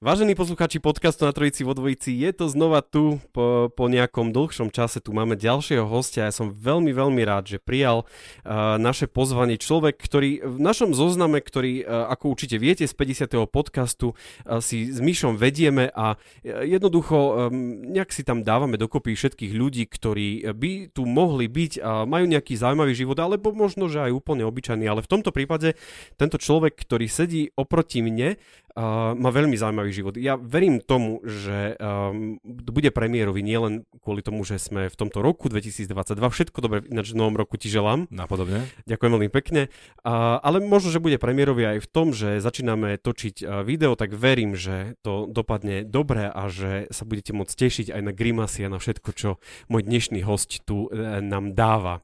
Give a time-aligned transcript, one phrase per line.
[0.00, 4.72] Vážení poslucháči podcastu na Trojici vo Dvojici, je to znova tu po, po nejakom dlhšom
[4.72, 4.96] čase.
[4.96, 6.24] Tu máme ďalšieho hostia.
[6.24, 11.44] Ja som veľmi, veľmi rád, že prijal uh, naše pozvanie človek, ktorý v našom zozname,
[11.44, 13.44] ktorý, uh, ako určite viete z 50.
[13.52, 19.12] podcastu, uh, si s Myšom vedieme a uh, jednoducho um, nejak si tam dávame dokopy
[19.12, 24.00] všetkých ľudí, ktorí by tu mohli byť a majú nejaký zaujímavý život, alebo možno, že
[24.00, 24.88] aj úplne obyčajný.
[24.88, 25.76] Ale v tomto prípade
[26.16, 28.40] tento človek, ktorý sedí oproti mne,
[28.74, 30.14] uh, má veľmi zaujímavý život.
[30.18, 35.50] Ja verím tomu, že um, bude premiérový nielen kvôli tomu, že sme v tomto roku
[35.50, 35.90] 2022.
[36.16, 38.06] Všetko dobre ináč v novom roku ti želám.
[38.10, 38.70] Napodobne.
[38.86, 39.72] Ďakujem veľmi pekne.
[40.02, 44.14] Uh, ale možno, že bude premiérový aj v tom, že začíname točiť uh, video, tak
[44.14, 48.72] verím, že to dopadne dobre a že sa budete môcť tešiť aj na grimasy a
[48.72, 49.30] na všetko, čo
[49.66, 52.02] môj dnešný host tu uh, nám dáva.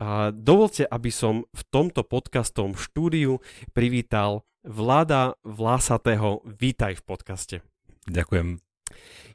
[0.00, 3.44] Uh, dovolte, aby som v tomto podcastom štúdiu
[3.76, 7.56] privítal Vláda Vlásatého, vítaj v podcaste.
[8.04, 8.60] Ďakujem.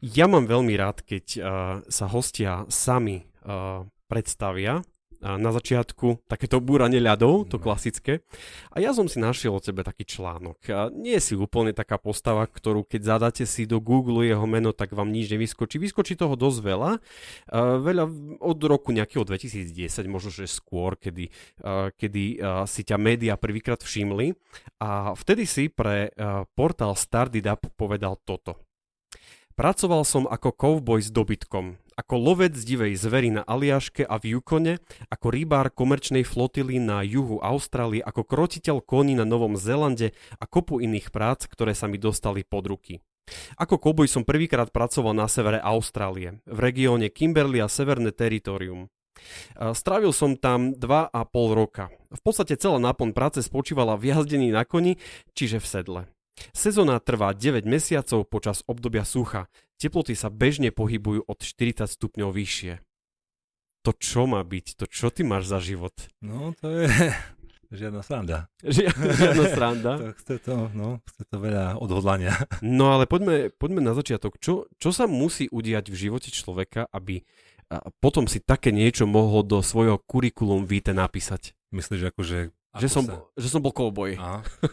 [0.06, 1.42] Ja mám veľmi rád, keď uh,
[1.90, 4.86] sa hostia sami uh, predstavia
[5.26, 7.64] na začiatku takéto búranie ľadov, to no.
[7.66, 8.22] klasické.
[8.70, 10.58] A ja som si našiel od tebe taký článok.
[10.70, 14.94] A nie si úplne taká postava, ktorú keď zadáte si do Google jeho meno, tak
[14.94, 15.82] vám nič nevyskočí.
[15.82, 16.92] Vyskočí toho dosť veľa.
[17.82, 18.06] Veľa
[18.46, 21.34] od roku nejakého 2010, možno že skôr, kedy,
[21.98, 22.24] kedy
[22.70, 24.38] si ťa média prvýkrát všimli.
[24.78, 28.62] A vtedy si pre uh, portál Started Up povedal toto.
[29.56, 34.84] Pracoval som ako kovboj s dobytkom, ako lovec divej zvery na Aliaške a v Yukone,
[35.08, 40.84] ako rybár komerčnej flotily na juhu Austrálie, ako krotiteľ koní na Novom Zélande a kopu
[40.84, 43.00] iných prác, ktoré sa mi dostali pod ruky.
[43.58, 48.92] Ako koboj som prvýkrát pracoval na severe Austrálie, v regióne Kimberley a Severné teritorium.
[49.56, 51.16] Strávil som tam 2,5
[51.56, 51.88] roka.
[52.12, 55.00] V podstate celá náplň práce spočívala v jazdení na koni,
[55.34, 56.02] čiže v sedle.
[56.52, 59.48] Sezóna trvá 9 mesiacov počas obdobia sucha.
[59.76, 62.74] Teploty sa bežne pohybujú od 40 stupňov vyššie.
[63.86, 64.82] To čo má byť?
[64.82, 65.94] To čo ty máš za život?
[66.24, 66.90] No to je
[67.86, 68.38] žiadna sranda.
[68.66, 69.92] žiadna sranda?
[70.02, 72.34] to chce to, no, chce to veľa odhodlania.
[72.66, 74.42] no ale poďme, poďme na začiatok.
[74.42, 77.22] Čo, čo sa musí udiať v živote človeka, aby
[78.00, 81.58] potom si také niečo mohol do svojho kurikulum víte napísať?
[81.74, 83.16] Myslíš akože že som, sa...
[83.40, 84.20] že som bol cowboy.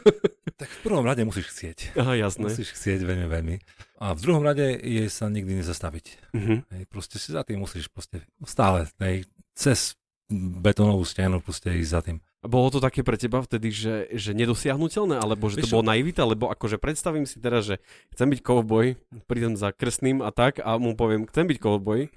[0.61, 1.95] tak v prvom rade musíš chcieť.
[1.99, 2.51] Aha, jasné.
[2.51, 3.57] Musíš chcieť veľmi, veľmi.
[4.03, 6.35] A v druhom rade je sa nikdy nezastaviť.
[6.35, 6.59] Uh-huh.
[6.75, 9.95] Hej, proste si za tým musíš proste stále, hej, cez
[10.33, 12.19] betónovú stenu proste ísť za tým.
[12.43, 16.51] Bolo to také pre teba vtedy, že, že nedosiahnutelné, alebo že to bolo naivita, lebo
[16.51, 17.79] akože predstavím si teraz, že
[18.11, 18.99] chcem byť cowboy,
[19.31, 22.11] prídem za krstným a tak a mu poviem, chcem byť cowboy,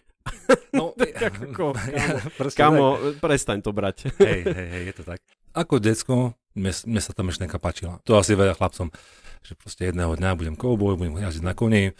[0.73, 0.91] No,
[1.29, 1.77] ako,
[2.57, 2.85] kamo, kamo
[3.21, 4.09] prestaň to brať.
[4.17, 5.21] Hej, hej, hej, je to tak
[5.55, 6.15] ako decko,
[6.53, 8.03] mne, mne sa tá myšlenka páčila.
[8.03, 8.91] To asi veľa chlapcom,
[9.41, 11.95] že proste jedného dňa budem kouboj, budem jazdiť na koni,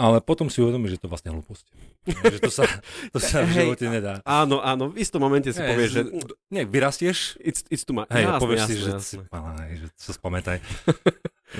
[0.00, 1.66] ale potom si uvedomí, že to vlastne hlúposť.
[2.08, 2.64] že to sa,
[3.12, 4.24] to sa v živote nedá.
[4.24, 6.02] Áno, áno, v istom momente si hey, povieš, že...
[6.48, 8.08] Nie, vyrastieš, it's, it's too much.
[8.08, 10.64] Hej, jasne, povieš jasne, si, že, si, hej, že sa spamätaj.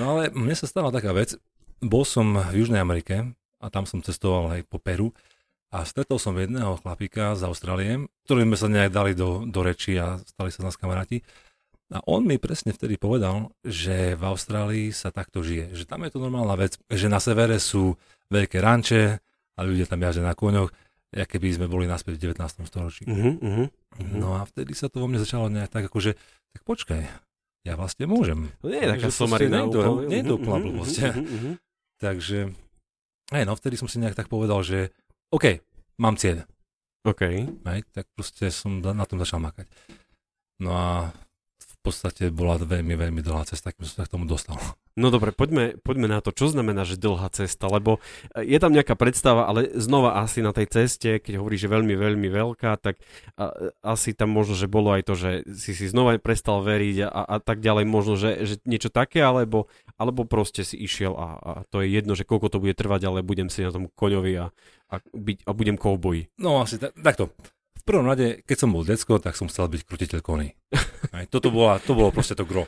[0.01, 1.37] no ale mne sa stala taká vec,
[1.85, 3.29] bol som v Južnej Amerike
[3.61, 5.13] a tam som cestoval aj po Peru
[5.71, 9.95] a stretol som jedného chlapíka z Austrálie, ktorým sme sa nejak dali do, do reči
[9.95, 11.23] a stali sa nás kamaráti.
[11.91, 15.75] A on mi presne vtedy povedal, že v Austrálii sa takto žije.
[15.75, 17.95] Že tam je to normálna vec, že na severe sú
[18.31, 19.19] veľké ranče
[19.55, 20.71] a ľudia tam jazdia na koňoch,
[21.11, 22.67] aké by sme boli naspäť v 19.
[22.67, 23.03] storočí.
[23.03, 23.67] Uh-huh, uh-huh.
[24.15, 26.15] No a vtedy sa to vo mne začalo nejak tak, akože,
[26.55, 27.03] tak počkaj,
[27.67, 28.47] ja vlastne môžem.
[28.63, 29.67] Nie je taká somarina.
[30.07, 30.95] Nie je to úplná blbosť.
[31.99, 32.55] Takže,
[33.35, 34.95] aj no, vtedy som si nejak tak povedal, že
[35.31, 35.63] OK,
[35.95, 36.43] mám cieľ.
[37.07, 37.23] OK.
[37.63, 39.63] Hej, tak proste som na tom začal makať.
[40.59, 41.15] No a
[41.55, 44.59] v podstate bola veľmi, veľmi dlhá cesta, kým som sa k tomu dostal.
[44.99, 48.03] No dobre, poďme, poďme na to, čo znamená, že dlhá cesta, lebo
[48.35, 51.95] e, je tam nejaká predstava, ale znova asi na tej ceste, keď hovoríš, že veľmi,
[51.95, 52.99] veľmi veľká, tak
[53.39, 57.23] a, asi tam možno, že bolo aj to, že si si znova prestal veriť a,
[57.23, 61.51] a tak ďalej, možno, že, že niečo také, alebo, alebo proste si išiel a, a
[61.69, 64.49] to je jedno, že koľko to bude trvať, ale budem si na tom koňovi a,
[64.89, 66.33] a, byť, a budem kovboji.
[66.41, 67.29] No asi tak, takto.
[67.77, 70.57] V prvom rade, keď som bol decko, tak som chcel byť krutiteľ koní.
[71.15, 72.65] Aj, toto bola, to bolo proste to gro.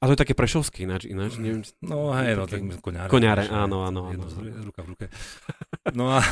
[0.00, 1.60] A to je také prešovské ináč, ináč neviem.
[1.84, 3.12] No hej, no tak koňáre.
[3.12, 4.24] Koňáre, áno, áno, áno.
[4.64, 5.06] Ruka v ruke.
[5.92, 6.24] No a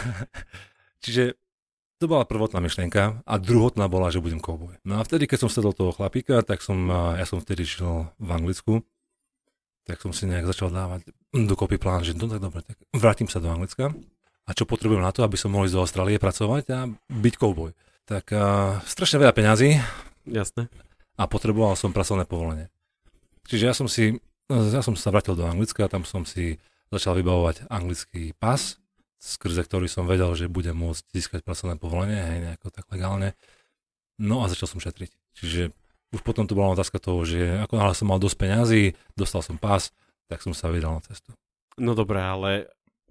[1.05, 1.37] čiže
[2.01, 4.81] to bola prvotná myšlienka a druhotná bola, že budem kouboj.
[4.89, 8.31] No a vtedy, keď som sedol toho chlapíka, tak som, ja som vtedy šiel v
[8.33, 8.87] Anglicku,
[9.89, 13.41] tak som si nejak začal dávať dokopy plán, že no tak dobre, tak vrátim sa
[13.41, 13.97] do Anglicka
[14.45, 17.73] a čo potrebujem na to, aby som mohol ísť do Austrálie pracovať a byť kouboj.
[18.05, 18.45] Tak a,
[18.85, 19.81] strašne veľa peňazí.
[20.29, 20.69] Jasné.
[21.17, 22.69] A potreboval som pracovné povolenie.
[23.49, 26.61] Čiže ja som si, ja som sa vrátil do Anglicka, tam som si
[26.93, 28.77] začal vybavovať anglický pas,
[29.21, 33.37] skrze ktorý som vedel, že budem môcť získať pracovné povolenie, hej, nejako tak legálne.
[34.21, 35.13] No a začal som šetriť.
[35.37, 35.73] Čiže
[36.15, 38.83] už potom to bola otázka toho, že ako náhle som mal dosť peňazí,
[39.15, 39.93] dostal som pás,
[40.29, 41.33] tak som sa vydal na cestu.
[41.77, 42.51] No dobré, ale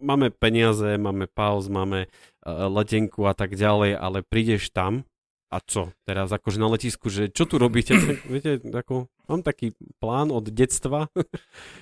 [0.02, 5.06] máme peniaze, máme pauz, máme uh, letenku a tak ďalej, ale prídeš tam
[5.48, 5.96] a čo?
[6.04, 7.96] Teraz akože na letisku, že čo tu robíte?
[8.02, 11.08] tak, viete, ako, mám taký plán od detstva.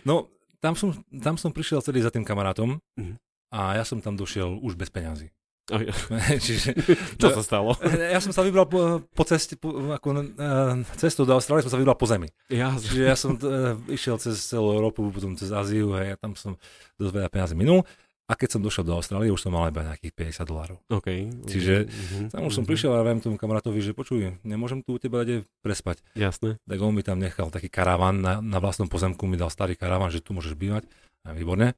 [0.07, 0.29] no,
[0.59, 3.15] tam som, tam som prišiel celý za tým kamarátom, mm
[3.55, 5.31] a ja som tam došiel už bez peňazí.
[6.45, 6.77] Čiže,
[7.21, 7.73] Čo sa stalo?
[8.13, 10.07] Ja som sa vybral po, po ceste, po, ako,
[10.37, 12.29] uh, cestu do Austrálie som sa vybral po zemi.
[12.53, 12.77] Ja.
[12.77, 16.61] Čiže ja som uh, išiel cez celú Európu, potom cez Áziu a ja tam som
[17.01, 17.81] dosť veľa peniazy minul.
[18.25, 20.77] A keď som došiel do Austrálie, už som mal iba nejakých 50 dolárov.
[20.89, 21.29] Okay.
[21.45, 22.33] Čiže uh-huh.
[22.33, 22.73] tam už som uh-huh.
[22.73, 26.01] prišiel a viem tomu kamarátovi, že počuj, nemôžem tu u teba ide prespať.
[26.17, 26.57] Jasné.
[26.65, 30.09] Tak on mi tam nechal taký karavan na, na vlastnom pozemku, mi dal starý karavan,
[30.09, 30.89] že tu môžeš bývať.
[31.21, 31.77] A výborne.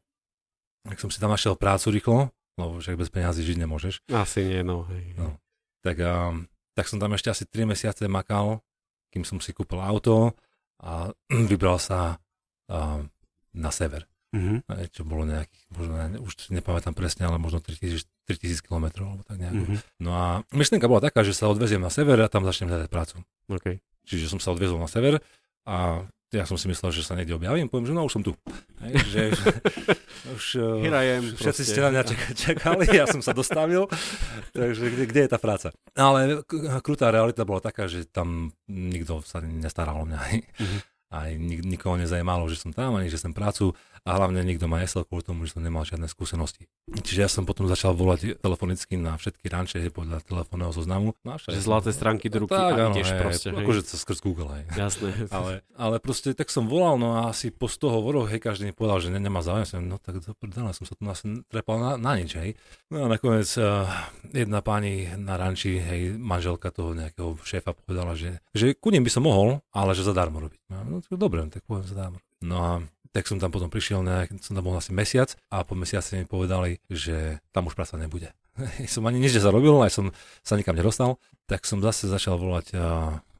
[0.88, 3.96] Tak som si tam našiel prácu rýchlo, lebo však bez peniazy žiť nemôžeš.
[4.10, 4.90] Asi nie, no.
[4.90, 5.14] Hej.
[5.16, 5.38] no.
[5.86, 6.34] Tak, a,
[6.74, 8.66] tak som tam ešte asi 3 mesiace makal,
[9.14, 10.34] kým som si kúpil auto
[10.82, 11.14] a
[11.52, 12.18] vybral sa
[12.68, 13.06] a,
[13.54, 14.10] na sever.
[14.36, 14.92] Mm-hmm.
[14.92, 19.56] Čo bolo nejakých, možno, už nepamätám presne, ale možno 3000, 3000 km alebo tak nejak.
[19.56, 19.78] Mm-hmm.
[20.04, 23.24] No a myšlienka bola taká, že sa odveziem na sever a tam začnem hľadať prácu.
[23.48, 23.80] Okay.
[24.04, 25.24] Čiže som sa odvezol na sever
[25.64, 26.04] a
[26.36, 28.36] ja som si myslel, že sa niekde objavím, poviem, že no už som tu.
[28.84, 29.22] Hej, že,
[30.36, 30.46] už
[30.84, 32.04] Hirajem, eh, všetci ste na mňa
[32.48, 33.88] čakali, ja som sa dostavil,
[34.52, 35.72] takže kde, kde je tá práca?
[35.96, 36.44] Ale
[36.84, 40.20] krutá realita bola taká, že tam nikto sa nestaral o mňa.
[40.20, 43.72] Mm-hmm aj nik- nikoho nezajímalo, že som tam, ani že som prácu
[44.08, 46.72] a hlavne nikto ma nesel kvôli tomu, že som nemal žiadne skúsenosti.
[46.88, 51.12] Čiže ja som potom začal volať telefonicky na všetky ranče podľa telefónneho zoznamu.
[51.28, 53.48] No, že zlaté stránky do ruky tak, a ideš áno, proste.
[53.52, 53.60] Hej.
[53.68, 54.64] Akože skrz Google, hej.
[54.80, 55.12] Jasné.
[55.36, 58.72] ale, ale proste tak som volal, no a asi po 100 hovoroch, hej, každý mi
[58.72, 59.68] povedal, že ne, nemá záujem.
[59.68, 61.20] Som, no tak doprdele, som sa tu nás
[61.52, 62.56] trepal na, na nič, hej.
[62.88, 63.84] No a nakoniec uh,
[64.32, 69.12] jedna pani na ranči, hej, manželka toho nejakého šéfa povedala, že, že ku ním by
[69.12, 70.72] som mohol, ale že zadarmo robiť.
[70.72, 72.20] No, no dobre, tak poviem zadarmo.
[72.42, 72.72] No a
[73.12, 76.26] tak som tam potom prišiel, nejak, som tam bol asi mesiac a po mesiaci mi
[76.30, 78.30] povedali, že tam už práca nebude.
[78.90, 80.06] som ani nič nezarobil, aj som
[80.42, 82.74] sa nikam nedostal, tak som zase začal volať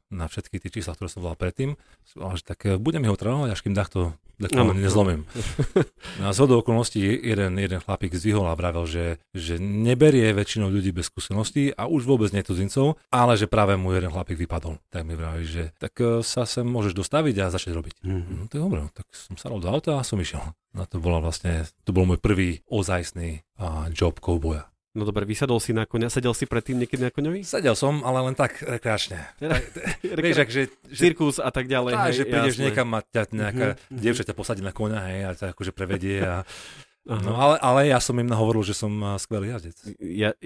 [0.08, 1.76] na všetky tie čísla, ktoré som volal predtým,
[2.16, 5.28] že tak e, budem ho trénovať, až kým takto no, nezlomím.
[6.22, 11.12] Na zhodu okolností jeden, jeden chlapík zdvihol a vravel, že, že neberie väčšinou ľudí bez
[11.12, 14.80] skúseností a už vôbec nie cudzincov, ale že práve mu jeden chlapík vypadol.
[14.88, 17.94] Tak mi vraví, že tak e, sa sem môžeš dostaviť a začať robiť.
[18.00, 18.36] Mm-hmm.
[18.40, 20.40] No to je dobré, tak som sa do auta a som išiel.
[20.72, 24.68] Na to bola vlastne, to bol môj prvý ozajstný uh, job cowboya.
[24.98, 27.46] No dobre, vysadol si na konia, sedel si predtým niekedy na koňovi?
[27.46, 29.30] Sedel som, ale len tak rekreačne.
[30.02, 31.94] Vieš, ak, že, že, Cirkus a tak ďalej.
[31.94, 32.64] Tá, hej, že prídeš jasné.
[32.66, 36.18] niekam a ťa nejaká uh-huh, dievča ťa posadí na koňa, hej, a ťa akože prevedie
[36.18, 36.42] a
[37.08, 37.24] Uh-huh.
[37.24, 39.96] No ale, ale ja som im hovoril, že som skvelý jazdec.
[39.96, 40.36] Ja,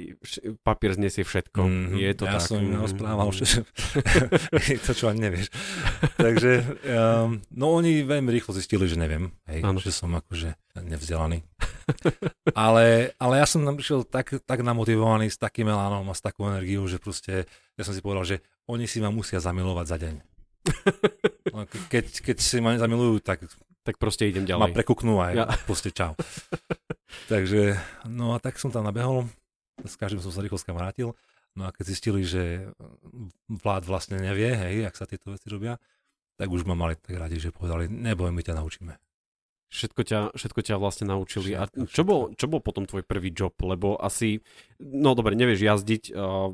[0.63, 1.59] papier znesie všetko.
[1.59, 1.99] Mm-hmm.
[1.99, 2.47] Je to ja tak.
[2.47, 3.67] som im rozprával, že
[4.87, 5.51] to čo ani nevieš.
[6.15, 6.53] Takže,
[6.87, 10.55] um, no oni veľmi rýchlo zistili, že neviem, hej, že som akože
[10.87, 11.43] nevzdelaný.
[12.55, 16.47] ale, ale ja som tam prišiel tak, tak namotivovaný s takým elánom a s takou
[16.47, 18.37] energiou, že proste, ja som si povedal, že
[18.71, 20.15] oni si ma musia zamilovať za deň.
[21.53, 23.45] No, keď, keď si ma nezamilujú, tak
[23.83, 24.73] tak proste idem ďalej.
[24.73, 25.47] Ma prekuknú aj ja.
[25.69, 26.15] proste čau.
[27.33, 27.77] Takže,
[28.09, 29.27] no a tak som tam nabehol,
[29.83, 31.13] s každým som sa rýchlo skamarátil,
[31.59, 32.71] no a keď zistili, že
[33.51, 35.77] vlád vlastne nevie, hej, ak sa tieto veci robia,
[36.41, 38.95] tak už ma mali tak radi, že povedali, neboj, my ťa naučíme.
[39.73, 41.57] Všetko ťa, všetko ťa vlastne naučili.
[41.57, 43.57] Všetko, a čo, bol, čo bol potom tvoj prvý job?
[43.65, 44.45] Lebo asi,
[44.77, 46.53] no dobre, nevieš jazdiť, uh,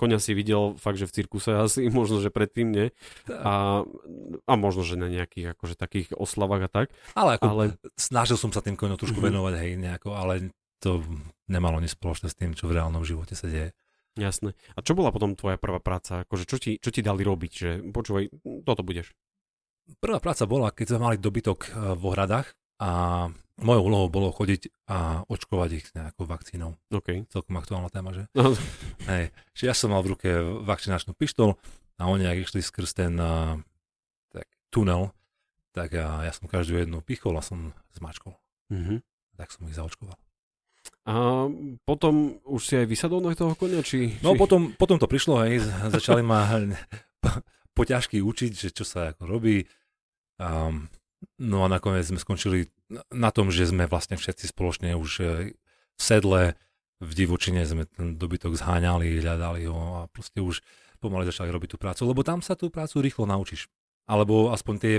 [0.00, 2.86] konia si videl fakt, že v cirkuse asi, možno, že predtým nie.
[3.28, 3.84] A,
[4.48, 6.86] a možno, že na nejakých akože takých oslavách a tak.
[7.12, 7.64] Ale, ako, ale...
[8.00, 9.28] snažil som sa tým koňom trošku mm-hmm.
[9.28, 11.04] venovať, hej, nejako, ale to
[11.52, 13.76] nemalo nič spoločné s tým, čo v reálnom živote sa deje.
[14.16, 14.52] Jasné.
[14.76, 16.24] A čo bola potom tvoja prvá práca?
[16.24, 17.52] Akože čo ti, čo ti dali robiť?
[17.52, 18.24] Že počúvaj,
[18.64, 19.12] toto budeš.
[19.98, 22.90] Prvá práca bola, keď sme mali dobytok v ohradách a
[23.62, 26.74] mojou úlohou bolo chodiť a očkovať ich nejakou vakcínou.
[26.90, 27.28] OK.
[27.30, 28.26] Celkom aktuálna téma, že?
[28.34, 28.56] No,
[29.06, 29.30] Hej.
[29.54, 30.28] Čiže ja som mal v ruke
[30.66, 31.54] vakcinačnú pištol
[32.00, 33.60] a oni, ak išli skrz ten uh,
[34.34, 35.14] tak, tunel,
[35.70, 38.34] tak ja, ja som každú jednu pichol a som zmačkol.
[38.72, 39.00] mhm.
[39.38, 40.14] Tak som ich zaočkoval.
[41.02, 41.46] A
[41.82, 44.18] potom už si aj vysadol na toho konia, či...
[44.22, 44.38] No či...
[44.38, 46.46] potom, potom to prišlo, hej, začali ma
[47.72, 49.64] poťažky učiť, že čo sa ako robí.
[50.36, 50.88] Um,
[51.38, 52.68] no a nakoniec sme skončili
[53.10, 55.24] na- tom, že sme vlastne všetci spoločne už e,
[55.96, 56.58] v sedle,
[57.02, 60.60] v divočine sme ten dobytok zháňali, hľadali ho a proste už
[61.02, 63.66] pomaly začali robiť tú prácu, lebo tam sa tú prácu rýchlo naučíš.
[64.06, 64.94] Alebo aspoň tie,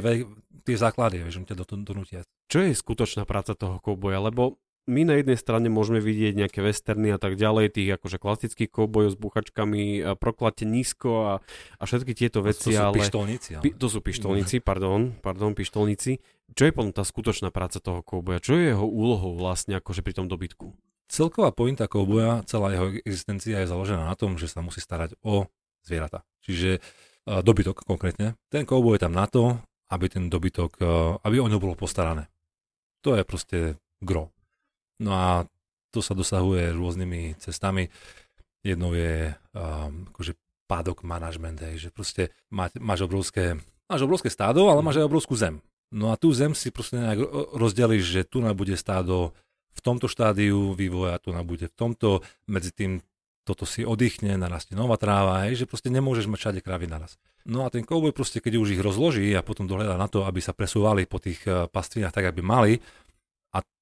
[0.64, 2.24] tie základy, on ťa do toho donútia.
[2.48, 4.24] Čo je skutočná práca toho kouboja?
[4.24, 8.68] Lebo my na jednej strane môžeme vidieť nejaké westerny a tak ďalej, tých akože klasických
[8.68, 11.34] koubojov s buchačkami, proklate nízko a,
[11.80, 13.00] a všetky tieto To veci, sú ale...
[13.00, 13.50] pištolníci.
[13.58, 13.64] Ale...
[13.64, 16.20] Pi- to sú pištolníci, pardon, pardon, pištolníci.
[16.54, 18.44] Čo je potom tá skutočná práca toho kouboja?
[18.44, 20.76] Čo je jeho úlohou vlastne akože pri tom dobytku?
[21.08, 25.48] Celková pointa kouboja, celá jeho existencia je založená na tom, že sa musí starať o
[25.86, 26.28] zvieratá.
[26.44, 28.36] Čiže uh, dobytok konkrétne.
[28.52, 29.58] Ten kouboj je tam na to,
[29.94, 32.28] aby ten dobytok, uh, aby o ňo bolo postarané.
[33.04, 33.58] To je proste
[34.04, 34.34] gro.
[35.02, 35.46] No a
[35.94, 37.90] to sa dosahuje rôznymi cestami.
[38.66, 40.34] Jednou je um, akože
[40.66, 45.38] pádok management, hej, že proste má, máš, obrovské, máš obrovské stádo, ale máš aj obrovskú
[45.38, 45.62] zem.
[45.94, 49.38] No a tú zem si proste nejak ro- rozdeliš, že tu bude stádo
[49.74, 53.06] v tomto štádiu vývoja, tu bude v tomto, medzi tým
[53.44, 57.20] toto si oddychne, narastie nová tráva, hej, že proste nemôžeš mať všade krávy naraz.
[57.44, 60.40] No a ten kouboj proste, keď už ich rozloží a potom dohľadá na to, aby
[60.40, 62.80] sa presúvali po tých eh, pastvinách tak, aby mali,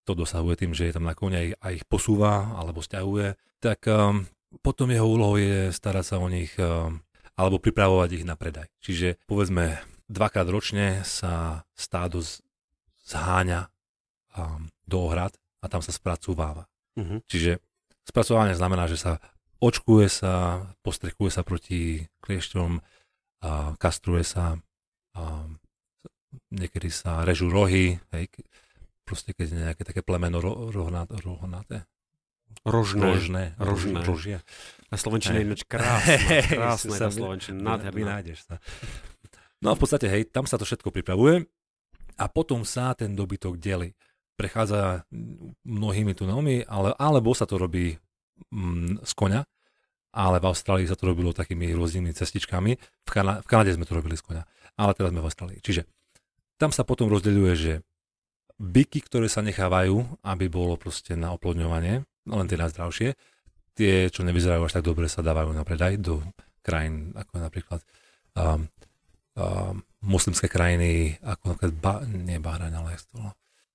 [0.03, 4.25] to dosahuje tým, že je tam na kone a ich posúva alebo stiahuje, tak um,
[4.65, 7.00] potom jeho úlohou je starať sa o nich um,
[7.38, 8.67] alebo pripravovať ich na predaj.
[8.81, 9.79] Čiže povedzme
[10.12, 12.43] dvakrát ročne sa stádo z-
[13.08, 13.72] zháňa
[14.36, 16.67] um, do ohrad a tam sa spracúváva.
[16.98, 17.24] Uh-huh.
[17.29, 17.62] Čiže
[18.03, 19.22] spracovanie znamená, že sa
[19.62, 22.81] očkuje sa, postrekuje sa proti kliešťom,
[23.41, 24.58] a kastruje sa,
[25.17, 25.22] a
[26.53, 28.29] niekedy sa režú rohy, hej,
[29.12, 31.84] proste keď je nejaké také plemeno ro, rohnaté, rohnaté,
[32.63, 33.03] Rožné.
[33.03, 34.00] rožné, rožné.
[34.00, 34.39] rož- rožia.
[34.88, 36.15] Na Slovenčine je ináč krásne,
[36.56, 37.96] krásne na Slovenčine, nádherná.
[37.96, 38.56] Vynájdeš sa.
[39.60, 41.44] No a v podstate, hej, tam sa to všetko pripravuje
[42.15, 43.91] a potom sa ten dobytok delí.
[44.36, 45.03] Prechádza
[45.68, 47.94] mnohými tunelmi, ale, alebo sa to robí
[48.50, 49.41] mm, z koňa,
[50.12, 52.72] ale v Austrálii sa to robilo takými rôznymi cestičkami.
[52.80, 54.44] V, Kana- v Kanade sme to robili z koňa,
[54.75, 55.60] ale teraz sme v Austrálii.
[55.62, 55.86] Čiže
[56.58, 57.74] tam sa potom rozdeľuje, že
[58.62, 63.10] byky, ktoré sa nechávajú, aby bolo proste na oplodňovanie, len tie najzdravšie,
[63.74, 66.22] tie, čo nevyzerajú až tak dobre, sa dávajú na predaj do
[66.62, 67.82] krajín, ako napríklad
[68.38, 68.70] um,
[69.34, 73.18] um, moslimské krajiny, ako napríklad, ba, nie Bahrajn, ale to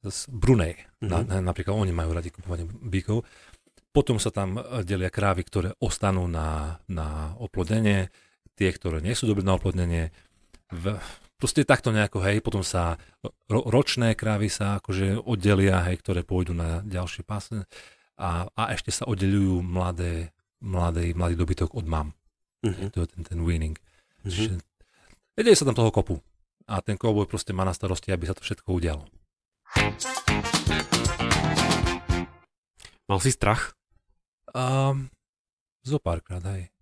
[0.06, 0.78] z Brunei.
[0.78, 1.10] Mm-hmm.
[1.10, 3.26] Na, na, napríklad oni majú radi kupovanie bíkov.
[3.90, 8.14] Potom sa tam eh, delia krávy, ktoré ostanú na, na oplodnenie,
[8.54, 10.14] tie, ktoré nie sú dobré na oplodnenie.
[10.70, 10.94] V,
[11.36, 12.96] proste takto nejako, hej, potom sa
[13.48, 17.68] ro, ročné krávy sa akože oddelia, hej, ktoré pôjdu na ďalšie pásne
[18.16, 20.32] a, a ešte sa oddelujú mladé,
[20.64, 22.08] mladý, mladý dobytok od mam.
[22.64, 22.88] Uh-huh.
[22.90, 23.76] To je ten, ten winning.
[24.24, 24.32] Mhm.
[24.32, 24.52] Čiže
[25.36, 26.18] deje sa tam toho kopu.
[26.66, 29.06] A ten kouboj proste má na starosti, aby sa to všetko udialo.
[33.06, 33.78] Mal si strach?
[34.50, 35.14] Um,
[35.86, 36.74] zo párkrát, hej.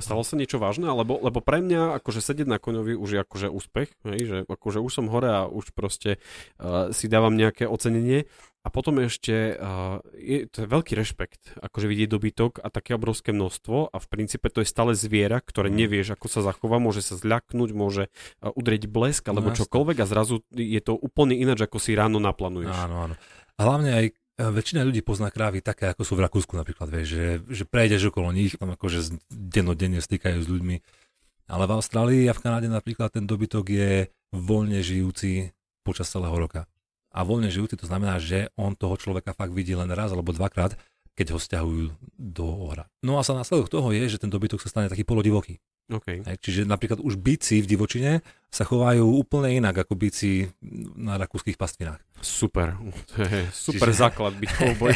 [0.00, 0.88] Stalo sa niečo vážne?
[0.88, 4.20] Lebo, lebo pre mňa akože sedieť na koňovi už je akože úspech, hej?
[4.24, 6.16] že akože už som hore a už proste
[6.56, 8.24] uh, si dávam nejaké ocenenie
[8.62, 13.34] a potom ešte uh, je, to je veľký rešpekt, akože vidieť dobytok a také obrovské
[13.34, 15.78] množstvo a v princípe to je stále zviera, ktoré Mm.
[15.86, 20.06] nevieš, ako sa zachová, môže sa zľaknúť, môže uh, udrieť blesk alebo No, čokoľvek a
[20.08, 22.74] zrazu je to úplne ináč, ako si ráno naplánuješ.
[22.74, 23.14] Áno, áno.
[23.60, 24.06] Hlavne aj
[24.50, 28.32] väčšina ľudí pozná krávy také, ako sú v Rakúsku napríklad, vieš, že, že prejdeš okolo
[28.32, 30.76] nich, tam akože dennodenne stýkajú s ľuďmi.
[31.52, 33.90] Ale v Austrálii a v Kanáde napríklad ten dobytok je
[34.32, 35.52] voľne žijúci
[35.84, 36.64] počas celého roka.
[37.12, 40.80] A voľne žijúci to znamená, že on toho človeka fakt vidí len raz alebo dvakrát,
[41.12, 42.88] keď ho stiahujú do ohra.
[43.04, 45.60] No a sa následok toho je, že ten dobytok sa stane taký polodivoký.
[45.92, 46.24] Okay.
[46.24, 50.48] Hej, čiže napríklad už bici v divočine sa chovajú úplne inak ako bici
[50.94, 52.00] na rakúskych pastvinách.
[52.18, 52.76] Super.
[53.12, 54.92] To je super Čiže- základ byť cowboy.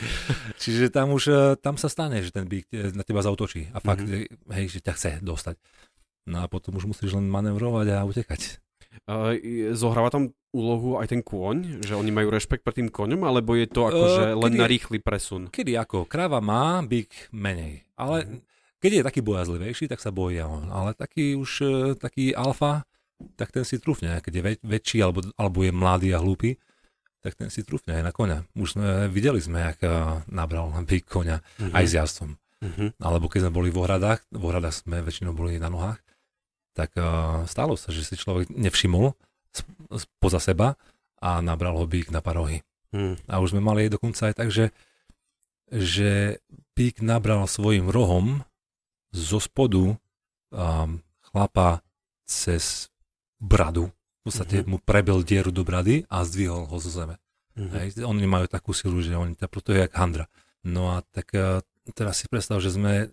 [0.62, 3.78] Čiže tam už e, tam sa stane, že ten bík e, na teba zautočí a
[3.78, 4.50] fakt, mm-hmm.
[4.52, 5.56] hej, že ťa chce dostať.
[6.24, 8.58] No a potom už musíš len manevrovať a utekať.
[9.04, 9.34] Uh,
[9.74, 13.66] zohráva tam úlohu aj ten kôň, že oni majú rešpekt pred tým koňom, alebo je
[13.66, 15.42] to akože Uh, len kedy- na rýchly presun?
[15.50, 16.06] Kedy ako?
[16.06, 17.82] Kráva má, bík menej.
[17.98, 18.38] Ale Mhm.
[18.84, 20.68] Keď je taký bojazlivejší, tak sa bojí on.
[20.68, 22.84] Ale taký už, e, taký alfa,
[23.40, 24.20] tak ten si trúfne.
[24.20, 26.60] Keď je väč- väčší alebo, alebo je mladý a hlúpy,
[27.24, 28.44] tak ten si trúfne aj na koňa.
[28.52, 29.80] Už sme, videli sme, jak
[30.28, 31.72] nabral bík koňa mm-hmm.
[31.72, 32.30] aj s jazdcom.
[32.36, 32.88] Mm-hmm.
[33.00, 36.04] Alebo keď sme boli v ohradách, v ohradách sme väčšinou boli na nohách,
[36.76, 39.16] tak uh, stalo sa, že si človek nevšimol
[40.20, 40.76] poza seba
[41.16, 42.60] a nabral ho bík na parohy.
[42.92, 43.16] Mm.
[43.24, 44.74] A už sme mali dokonca aj tak, že,
[45.72, 46.44] že
[46.76, 48.44] bík nabral svojim rohom
[49.14, 49.94] zo spodu
[50.50, 50.98] um,
[51.30, 51.86] chlapa
[52.26, 52.90] cez
[53.38, 53.94] bradu.
[54.26, 54.72] V podstate mm-hmm.
[54.74, 57.16] mu prebil dieru do brady a zdvihol ho zo zeme.
[57.54, 57.70] Mm-hmm.
[57.78, 60.26] Hej, oni majú takú silu, že oni, proto je jak handra.
[60.66, 61.62] No a tak uh,
[61.94, 63.12] teraz si predstav, že sme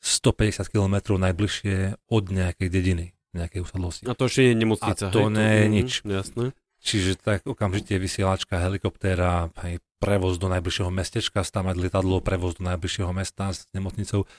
[0.00, 4.06] 150 km najbližšie od nejakej dediny, nejakej usadlosti.
[4.06, 5.04] A to ešte nie je nemocnica.
[5.04, 5.90] A to hej, nie je mhm, nič.
[6.06, 6.44] Jasné.
[6.78, 13.10] Čiže tak okamžite vysielačka, helikoptéra, hej, prevoz do najbližšieho mestečka, stávať lietadlo, prevoz do najbližšieho
[13.10, 14.30] mesta s nemocnicou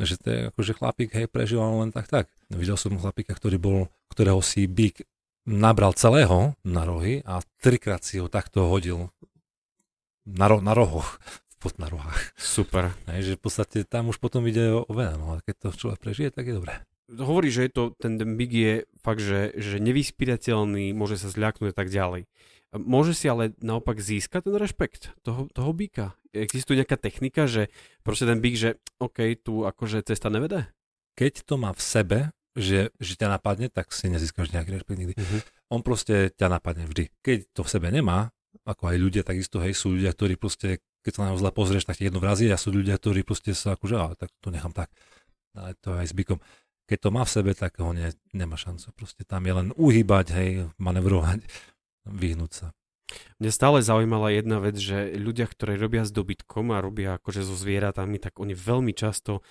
[0.00, 2.26] že to je akože chlapík, hej, prežil len tak tak.
[2.50, 3.78] Videl som chlapíka, ktorý bol,
[4.10, 5.06] ktorého si bík
[5.44, 9.12] nabral celého na rohy a trikrát si ho takto hodil
[10.24, 11.20] na, ro- na rohoch,
[11.60, 12.32] pod na rohách.
[12.36, 12.96] Super.
[13.08, 16.00] Hej, že v podstate tam už potom ide o, veľa, no ale keď to človek
[16.00, 16.80] prežije, tak je dobré.
[17.12, 18.74] Hovorí, že je to, ten, ten big je
[19.04, 22.24] fakt, že, že nevyspytateľný, môže sa zľaknúť a tak ďalej.
[22.74, 26.18] Môže si ale naopak získať ten rešpekt toho, toho býka.
[26.34, 27.70] Existuje nejaká technika, že
[28.02, 30.66] proste ten bík, že OK, tu akože cesta nevede?
[31.14, 32.18] Keď to má v sebe,
[32.58, 35.14] že, že ťa napadne, tak si nezískaš nejaký rešpekt nikdy.
[35.14, 35.40] Uh-huh.
[35.70, 37.14] On proste ťa napadne vždy.
[37.22, 38.34] Keď to v sebe nemá,
[38.66, 41.86] ako aj ľudia, takisto, hej, sú ľudia, ktorí proste, keď sa na neho zle pozrieš,
[41.86, 44.74] tak ti jedno vrazí a sú ľudia, ktorí proste sa akože, ale tak to nechám
[44.74, 44.90] tak.
[45.54, 46.42] Ale to aj s bykom.
[46.90, 48.90] Keď to má v sebe, tak ho ne, nemá šancu.
[48.94, 51.46] Proste tam je len uhýbať, hej, manevrovať
[52.08, 52.66] vyhnúť sa.
[53.38, 57.54] Mne stále zaujímala jedna vec, že ľudia, ktorí robia s dobytkom a robia akože so
[57.54, 59.44] zvieratami, tak oni veľmi často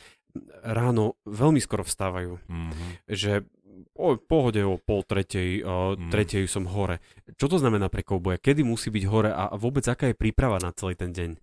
[0.66, 2.42] ráno veľmi skoro vstávajú.
[2.50, 2.90] Mm-hmm.
[3.06, 3.46] Že
[3.94, 6.10] o pohode o pol tretej, o mm.
[6.10, 7.02] tretej som hore.
[7.38, 8.42] Čo to znamená pre kouboja?
[8.42, 11.38] Kedy musí byť hore a vôbec aká je príprava na celý ten deň?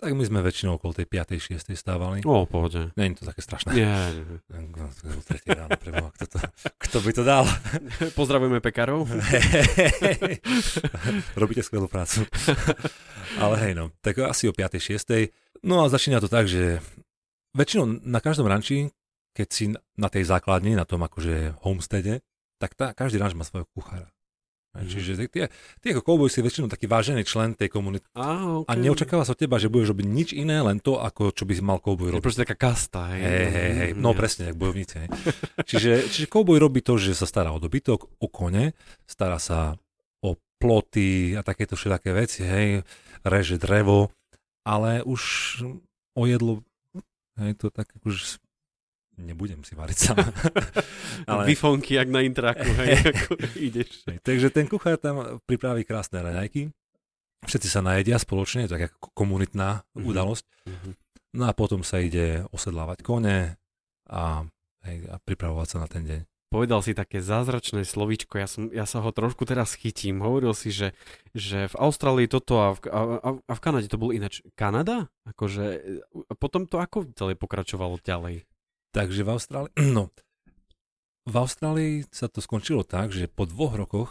[0.00, 1.60] Tak my sme väčšinou okolo tej 5.
[1.60, 1.76] 6.
[1.76, 2.24] stávali.
[2.24, 2.88] O, pohode.
[2.96, 3.70] Nie je to také strašné.
[3.76, 3.92] Nie.
[5.60, 6.38] ráno, preboha, kto, to,
[6.80, 7.44] kto by to dal?
[8.18, 9.04] Pozdravujeme pekárov.
[11.40, 12.24] Robíte skvelú prácu.
[13.36, 14.80] Ale hej no, tak asi o 5.
[14.80, 15.68] 6.
[15.68, 16.80] No a začína to tak, že
[17.52, 18.88] väčšinou na každom ranči,
[19.36, 19.68] keď si
[20.00, 22.24] na tej základni, na tom akože homestede,
[22.56, 24.08] tak tá, každý ranč má svojho kuchára.
[24.70, 24.86] Mm.
[24.86, 25.50] Čiže ty,
[25.82, 28.06] ty ako cowboy si väčšinou taký vážený člen tej komunity.
[28.14, 28.70] Ah, okay.
[28.70, 31.58] A neočakáva sa od teba, že budeš robiť nič iné, len to, ako čo by
[31.58, 32.22] mal cowboy robiť.
[32.22, 33.10] Je proste taká kasta.
[33.10, 33.90] Hej, hej, hej, hej.
[33.98, 34.94] No presne, ako bojovníci.
[35.02, 35.08] Hej.
[35.66, 38.78] čiže, čiže cowboy robí to, že sa stará o dobytok, o kone,
[39.10, 39.74] stará sa
[40.22, 42.86] o ploty a takéto všetké veci, hej,
[43.26, 44.14] reže drevo,
[44.62, 45.22] ale už
[46.14, 46.62] o jedlo,
[47.42, 48.38] hej, to tak už
[49.22, 50.16] nebudem si variť sám.
[51.30, 51.46] Ale...
[51.46, 54.04] Bifonky, jak na intraku, hej, ako ideš.
[54.24, 56.72] Takže ten kuchár tam pripraví krásne raňajky,
[57.44, 60.08] všetci sa najedia spoločne, tak ako komunitná mm-hmm.
[60.08, 60.44] udalosť.
[60.66, 60.92] Mm-hmm.
[61.30, 63.54] No a potom sa ide osedlávať kone
[64.10, 64.22] a,
[64.82, 66.20] hej, a pripravovať sa na ten deň.
[66.50, 70.18] Povedal si také zázračné slovíčko, ja, som, ja sa ho trošku teraz chytím.
[70.18, 70.98] Hovoril si, že,
[71.30, 73.00] že v Austrálii toto a v, a,
[73.38, 74.42] a v Kanade to bolo ináč.
[74.58, 75.06] Kanada?
[75.30, 75.78] Akože,
[76.10, 78.49] a potom to ako celé pokračovalo ďalej?
[78.90, 80.10] Takže v Austrálii, no,
[81.28, 84.10] v Austrálii sa to skončilo tak, že po dvoch rokoch,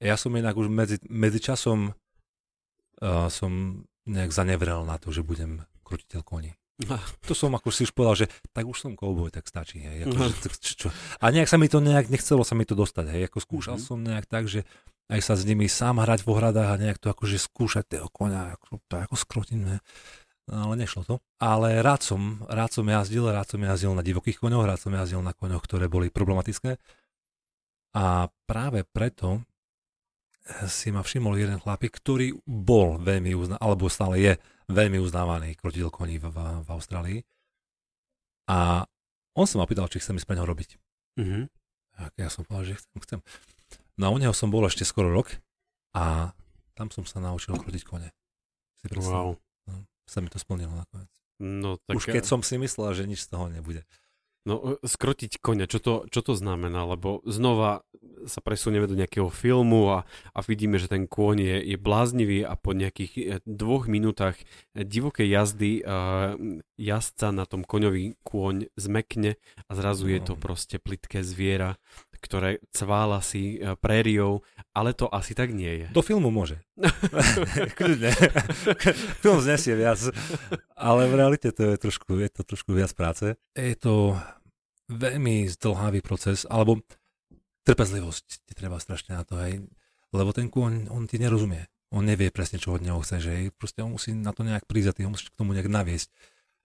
[0.00, 5.62] ja som inak už medzi, medzi časom uh, som nejak zanevrel na to, že budem
[5.84, 6.52] krutiteľ koní.
[7.28, 9.84] To som ako si už povedal, že tak už som kouboj, tak stačí.
[9.84, 10.88] Hej, ako, že, čo, čo.
[11.20, 13.12] A nejak sa mi to nejak, nechcelo sa mi to dostať.
[13.12, 13.90] Hej, ako skúšal mm-hmm.
[13.92, 14.64] som nejak tak, že
[15.12, 18.56] aj sa s nimi sám hrať v ohradách a nejak to akože skúšať toho konia,
[18.56, 19.60] ako, to ako skrotím.
[19.68, 19.76] Ne?
[20.50, 21.14] Ale nešlo to.
[21.38, 25.22] Ale rád som, rád som jazdil, rád som jazdil na divokých koňoch, rád som jazdil
[25.22, 26.76] na koňoch, ktoré boli problematické.
[27.94, 29.42] A práve preto
[30.66, 34.32] si ma všimol jeden chlapík, ktorý bol veľmi uznávaný, alebo stále je
[34.66, 37.18] veľmi uznávaný krotiteľ koní v, v, v Austrálii.
[38.50, 38.82] A
[39.38, 40.70] on sa ma pýtal, či chcem ísť pre neho robiť.
[41.22, 41.44] Mm-hmm.
[42.02, 43.20] A ja som povedal, že chcem, chcem.
[43.94, 45.30] No a u neho som bol ešte skoro rok
[45.94, 46.34] a
[46.74, 48.10] tam som sa naučil krotiť kone.
[48.80, 49.38] Si wow
[50.10, 51.10] sa mi to splnilo nakoniec.
[51.38, 51.96] No, tak...
[51.96, 53.86] Už keď som si myslel, že nič z toho nebude.
[54.48, 56.88] No, e, skrotiť konia, čo to, čo to znamená?
[56.88, 57.84] Lebo znova
[58.24, 62.56] sa presunieme do nejakého filmu a, a vidíme, že ten kôň je, je bláznivý a
[62.56, 64.40] po nejakých e, dvoch minútach
[64.72, 66.36] divokej jazdy uh,
[66.80, 69.36] jazdca na tom koňový kôň zmekne
[69.68, 70.12] a zrazu no.
[70.16, 70.40] je to no.
[70.40, 71.76] proste plitké zviera
[72.20, 74.44] ktoré cvála si e, prériou,
[74.76, 75.86] ale to asi tak nie je.
[75.90, 76.60] Do filmu môže.
[77.78, 78.12] Kľudne.
[79.24, 79.98] Film znesie viac,
[80.76, 83.34] ale v realite to je trošku, je to trošku viac práce.
[83.56, 84.14] Je to
[84.90, 86.82] veľmi zdlhavý proces, alebo
[87.64, 89.62] trpezlivosť ti treba strašne na to, hej.
[90.10, 91.70] Lebo ten kôň, on ti nerozumie.
[91.94, 93.46] On nevie presne, čo od neho chce, že hej.
[93.54, 96.10] Proste on musí na to nejak prísť a ty ho musíš k tomu nejak naviesť.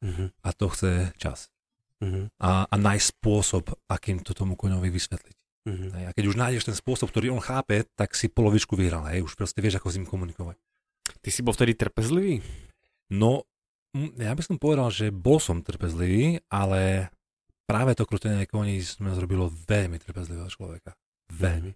[0.01, 0.33] Uh-huh.
[0.41, 1.53] A to chce čas.
[2.01, 2.29] Uh-huh.
[2.41, 5.37] A, a nájsť spôsob, akým to tomu koňovi vysvetliť.
[5.65, 6.05] Hej.
[6.05, 9.25] A keď už nájdeš ten spôsob, ktorý on chápe, tak si polovičku vyhral, hej.
[9.25, 10.61] Už proste vieš, ako s ním komunikovať.
[11.25, 12.45] Ty si bol vtedy trpezlivý?
[13.09, 13.49] No,
[14.17, 17.09] ja by som povedal, že bol som trpezlivý, ale
[17.65, 20.93] práve to krutenie koní sme zrobilo veľmi trpezlivého človeka.
[21.33, 21.73] Veľmi.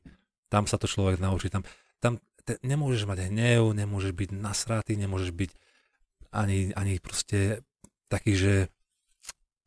[0.50, 1.50] Tam sa to človek naučí.
[1.50, 1.66] Tam,
[1.98, 5.52] tam te, nemôžeš mať hnev, nemôžeš byť nasratý, nemôžeš byť
[6.30, 7.66] ani, ani proste
[8.10, 8.54] taký, že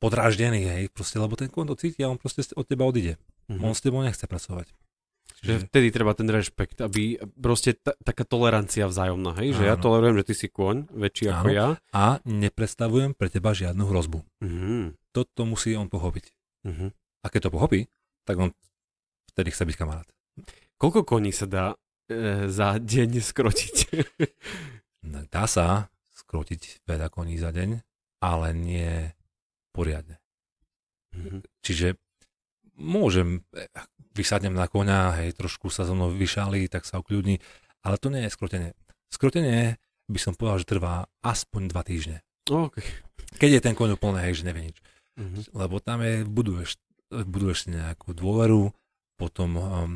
[0.03, 3.19] podráždený, hej, proste, lebo ten kôň to cíti a on proste od teba odíde.
[3.59, 3.67] Uh-huh.
[3.69, 4.73] On s tebou nechce pracovať.
[5.43, 9.59] Že vtedy treba ten rešpekt, aby proste ta, taká tolerancia vzájomná, hej?
[9.59, 9.83] Že ja Áno.
[9.83, 11.57] tolerujem, že ty si kôň, väčší ako Áno.
[11.57, 11.67] ja.
[11.91, 14.23] A nepredstavujem pre teba žiadnu hrozbu.
[14.23, 14.95] Uh-huh.
[15.11, 16.31] Toto musí on pochopiť.
[16.63, 16.95] Uh-huh.
[17.23, 17.91] A keď to pochopí,
[18.23, 18.55] tak on
[19.35, 20.07] vtedy chce byť kamarát.
[20.79, 21.67] Koľko koní sa dá
[22.07, 23.77] e, za deň skrotiť?
[25.03, 27.83] No, Dá sa skrotiť veľa koní za deň,
[28.23, 29.11] ale nie
[29.75, 30.23] poriadne.
[31.19, 31.43] uh-huh.
[31.67, 31.99] Čiže
[32.77, 33.69] môžem, eh,
[34.13, 37.41] vysadnem na koňa, hej, trošku sa so mnou vyšalí, tak sa ukľudní,
[37.83, 38.71] ale to nie je skrotenie.
[39.09, 42.21] Skrotenie by som povedal, že trvá aspoň dva týždne.
[42.49, 42.85] Okay.
[43.39, 44.79] Keď je ten koň úplne, hej, že nevie nič.
[45.17, 45.45] Uh-huh.
[45.57, 46.77] Lebo tam je, buduješ,
[47.09, 48.73] buduješ nejakú dôveru,
[49.17, 49.93] potom um,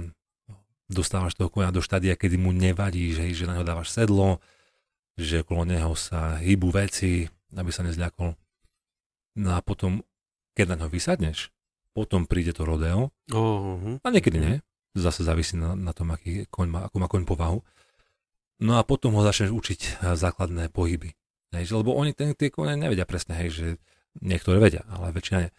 [0.87, 4.39] dostávaš toho koňa do štádia, kedy mu nevadí, že, že na ňo dávaš sedlo,
[5.17, 8.37] že okolo neho sa hýbu veci, aby sa nezľakol.
[9.37, 10.05] No a potom,
[10.57, 11.53] keď na ňo vysadneš,
[11.97, 13.97] potom príde to rodeo, Uh-huh.
[14.05, 14.55] a niekedy nie,
[14.93, 17.65] zase závisí na, na tom, aký koň má, ako má koň povahu.
[18.61, 21.17] No a potom ho začneš učiť eh, základné pohyby.
[21.57, 23.67] Hej, lebo oni ten, tie kone nevedia presne, hej, že
[24.21, 25.53] niektoré vedia, ale väčšina nie.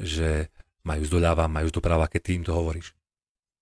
[0.00, 0.48] Že
[0.86, 2.96] majú z doľava, majú z doprava, keď ty im to hovoríš.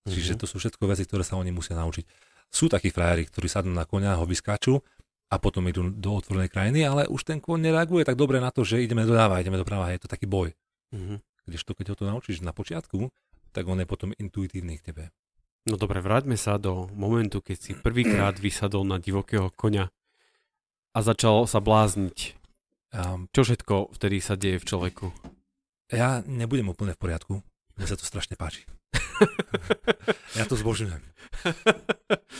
[0.05, 2.05] Čiže to sú všetko veci, ktoré sa oni musia naučiť.
[2.53, 4.79] Sú takí frajeri, ktorí sadnú na konia, ho vyskáču
[5.33, 8.63] a potom idú do otvorenej krajiny, ale už ten kôň nereaguje tak dobre na to,
[8.63, 10.53] že ideme doľava, ideme doprava, je to taký boj.
[10.93, 11.17] Uh-huh.
[11.45, 13.13] Kdežto keď ho to naučíš na počiatku,
[13.55, 15.05] tak on je potom intuitívny k tebe.
[15.65, 19.89] No dobre, vráťme sa do momentu, keď si prvýkrát vysadol na divokého koňa
[20.93, 22.37] a začal sa blázniť.
[22.95, 25.07] Um, Čo všetko vtedy sa deje v človeku?
[25.95, 27.35] ja nebudem úplne v poriadku,
[27.79, 28.67] mne sa to strašne páči.
[30.35, 31.03] Ja to zbožňujem.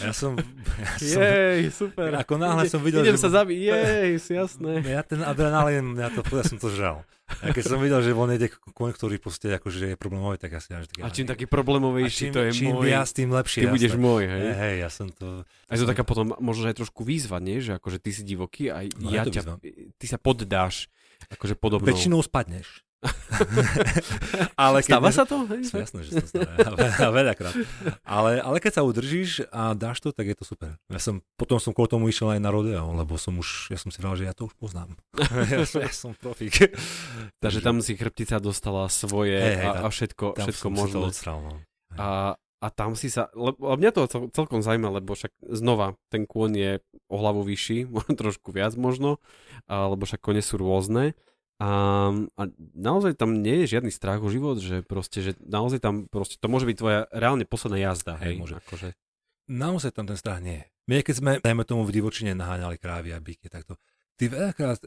[0.01, 0.39] Ja som...
[0.79, 2.11] Ja som Jej, super.
[2.19, 3.23] ako náhle som videl, Idem že...
[3.27, 4.73] sa zabiť, jej, jasné.
[4.87, 7.03] Ja ten adrenalín, ja to, ja som to žral.
[7.41, 10.61] A keď som videl, že von ide koň, ktorý proste akože je problémový, tak ja
[10.61, 12.85] si že A čím taký problémovejší, čím, to je čím môj.
[12.85, 13.61] viac, tým lepšie.
[13.65, 14.05] Ty budeš jasné.
[14.05, 14.43] môj, hej.
[14.45, 15.27] Hej, hej, ja som to...
[15.43, 17.65] A je to taká potom, možno aj trošku výzva, nie?
[17.65, 19.55] Že akože ty si divoký a No, ja ťa, výzva.
[19.97, 20.93] ty sa poddáš
[21.33, 21.89] akože podobnou.
[21.89, 22.85] Väčšinou spadneš.
[24.65, 25.37] ale keď Stáva ne- sa to?
[25.51, 25.61] Hej?
[25.71, 26.77] Jasné, že sa stáva.
[27.07, 27.55] A veľakrát.
[28.05, 30.79] Ale, ale keď sa udržíš a dáš to, tak je to super.
[30.89, 33.93] Ja som, potom som kvôli tomu išiel aj na rodeo, lebo som už, ja som
[33.93, 34.97] si vral, že ja to už poznám.
[35.53, 36.73] ja, som, ja som profík.
[37.43, 41.05] Takže tam si chrbtica dostala svoje Hej, hej, a, a všetko, Tam všetko možné.
[41.05, 41.55] odstral, no.
[41.95, 46.25] A, a tam si sa, lebo mňa to cel, celkom zaujíma, lebo však znova, ten
[46.25, 46.73] kôň je
[47.13, 47.87] o hlavu vyšší,
[48.21, 49.21] trošku viac možno,
[49.69, 51.13] a, lebo však kone sú rôzne.
[51.63, 52.43] A, a
[52.75, 56.51] naozaj tam nie je žiadny strach o život, že proste, že naozaj tam proste, to
[56.51, 58.55] môže byť tvoja reálne posledná jazda, hej, Hej, môže.
[58.59, 58.89] Akože,
[59.45, 60.67] Naozaj tam ten strach nie je.
[60.89, 63.77] My keď sme, dajme tomu v divočine naháňali krávy a byky, takto,
[64.17, 64.81] ty veľakrát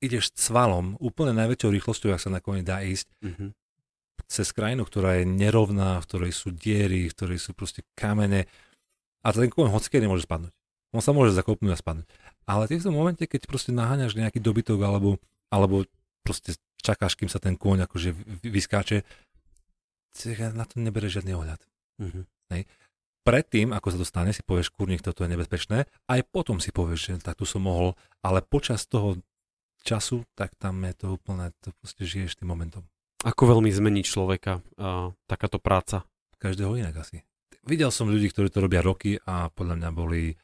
[0.00, 3.52] ideš cvalom, úplne najväčšou rýchlosťou, ak sa na koni dá ísť, uh-huh.
[4.26, 8.48] cez krajinu, ktorá je nerovná, v ktorej sú diery, v ktorej sú proste kamene
[9.22, 10.52] a ten kôň hocikedy môže spadnúť.
[10.92, 12.08] On sa môže zakopnúť a spadnúť.
[12.44, 15.16] Ale ty v tom momente, keď proste naháňaš nejaký dobytok alebo,
[15.52, 15.84] alebo
[16.24, 19.04] proste čakáš, kým sa ten kôň akože vy- vyskáče,
[20.56, 21.60] na to nebereš žiadny ohľad.
[22.00, 22.24] Uh-huh.
[23.22, 27.00] Predtým, ako sa to stane, si povieš, kurník, toto je nebezpečné, aj potom si povieš,
[27.00, 29.20] že tak tu som mohol, ale počas toho
[29.86, 32.82] času, tak tam je to úplne, to proste žiješ tým momentom.
[33.22, 36.02] Ako veľmi zmení človeka uh, takáto práca?
[36.42, 37.22] každého inak asi.
[37.62, 40.34] Videl som ľudí, ktorí to robia roky a podľa mňa boli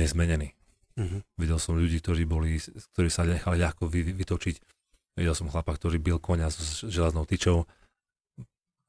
[0.00, 0.56] nezmenení.
[0.96, 1.20] Uh-huh.
[1.36, 2.56] Videl som ľudí, ktorí, boli,
[2.96, 4.56] ktorí sa nechali ľahko vy, vy, vytočiť.
[5.16, 7.68] Videl som chlapa, ktorý bil konia s železnou tyčou.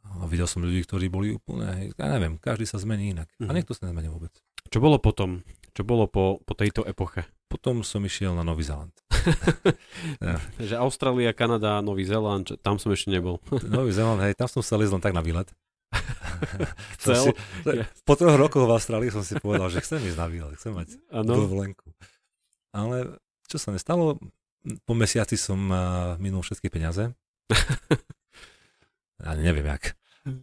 [0.08, 3.28] A videl som ľudí, ktorí boli úplne, ja neviem, každý sa zmení inak.
[3.44, 3.48] Mhm.
[3.48, 4.32] A niekto sa nezmení vôbec.
[4.68, 5.44] Čo bolo potom?
[5.76, 7.28] Čo bolo po, po tejto epoche?
[7.48, 8.96] Potom som išiel na Nový Zeland.
[10.24, 10.40] Ja.
[10.62, 13.44] že Austrália, Kanada, Nový Zéland, čo- tam som ešte nebol.
[13.68, 15.50] Nový Zeland, hej, tam som ísť len tak na výlet.
[17.00, 17.24] Chcel?
[17.24, 17.32] si,
[18.04, 20.98] po troch rokoch v Austrálii som si povedal, že chcem ísť na výlet, chcem mať
[21.12, 21.90] dovolenku.
[22.76, 24.20] Ale čo sa nestalo,
[24.84, 25.80] po mesiaci som uh,
[26.20, 27.14] minul všetky peniaze.
[29.30, 29.98] Ani neviem jak.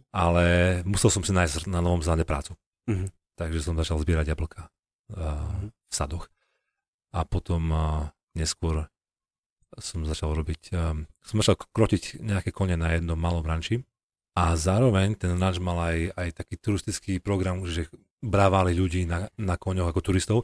[0.09, 2.57] ale musel som si nájsť na Novom záde prácu.
[2.89, 3.13] Mhm.
[3.35, 4.71] Takže som začal zbierať jablka
[5.11, 6.31] uh, v sadoch.
[7.11, 8.87] A potom uh, neskôr
[9.75, 13.83] som začal robiť, um, som začal krotiť nejaké kone na jednom malom ranči
[14.35, 17.87] a zároveň ten ranč mal aj, aj taký turistický program, že
[18.19, 20.37] brávali ľudí na, na koňoch ako turistov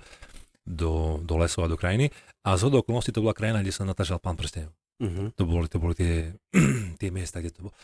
[0.63, 2.07] do, do lesov a do krajiny.
[2.47, 4.71] A z okolností to bola krajina, kde sa natáčal pán prstenov.
[5.03, 5.35] Mhm.
[5.35, 6.13] To boli, to boli tie,
[7.01, 7.75] tie miesta, kde to bolo.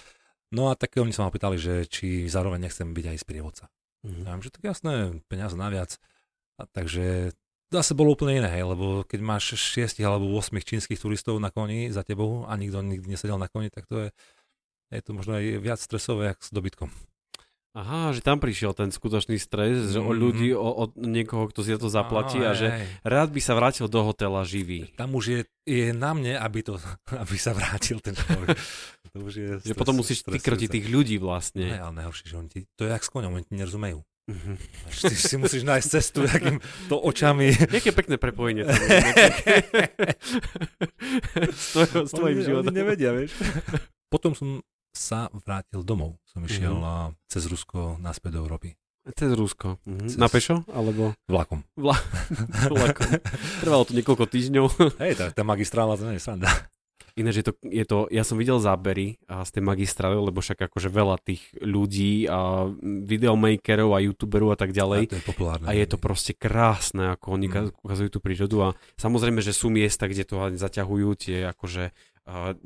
[0.55, 3.65] No a také oni sa ma pýtali, že či zároveň nechcem byť aj sprievodca.
[4.07, 4.21] Mhm.
[4.23, 5.99] Ja že tak jasné, peniaze naviac.
[6.57, 7.35] A takže
[7.67, 11.91] zase bolo úplne iné, hej, lebo keď máš 6 alebo 8 čínskych turistov na koni
[11.91, 14.09] za tebou a nikto nikdy nesedel na koni, tak to je,
[14.89, 16.89] je to možno aj viac stresové, ako s dobytkom.
[17.77, 20.17] Aha, že tam prišiel ten skutočný stres, že o Mhm.
[20.17, 22.73] ľudí, o, o niekoho, kto si to zaplatí Áno, a že
[23.05, 24.89] rád by sa vrátil do hotela živý.
[24.97, 26.81] Tam už je, je na mne, aby, to,
[27.21, 28.57] aby sa vrátil ten človek.
[29.15, 31.69] To už je Že potom musíš ty krotiť tých ľudí vlastne.
[31.69, 34.03] Ne, ale najhoršie, že oni ti, to je jak s koňom, oni ti nerozumejú.
[34.27, 34.51] Mhm.
[34.83, 36.59] Až Ty si musíš nájsť cestu, akým
[36.91, 37.47] to očami.
[37.71, 38.67] Jaké pekné prepojenie.
[38.67, 38.75] tam
[41.47, 42.67] s, tvojho, s tvojim životom.
[42.67, 43.31] Oni nevedia, vieš.
[44.07, 44.59] Potom som
[44.97, 46.17] sa vrátil domov.
[46.25, 46.81] Som išiel Mhm.
[46.81, 47.13] mm-hmm.
[47.23, 48.73] cez Rusko naspäť do Európy.
[49.07, 49.79] Cez Rusko.
[49.85, 50.07] Mhm.
[50.07, 50.65] Cez- Na pešo?
[50.67, 51.63] Alebo Vlakom.
[52.67, 53.07] vlakom?
[53.61, 54.65] Trvalo to niekoľko týždňov.
[54.99, 56.49] Hej, tá, tá magistrála to nie je sranda.
[57.15, 60.69] Ináč je to, je to, ja som videl zábery a z tej magistrály, lebo však
[60.69, 65.01] akože veľa tých ľudí a videomakerov a youtuberov a tak A ďalej.
[65.07, 65.65] to je populárne.
[65.65, 67.73] A je to proste krásne, ako oni Mm.
[67.75, 71.89] ukazujú tú prírodu a samozrejme, že sú miesta, kde to zaťahujú tie akože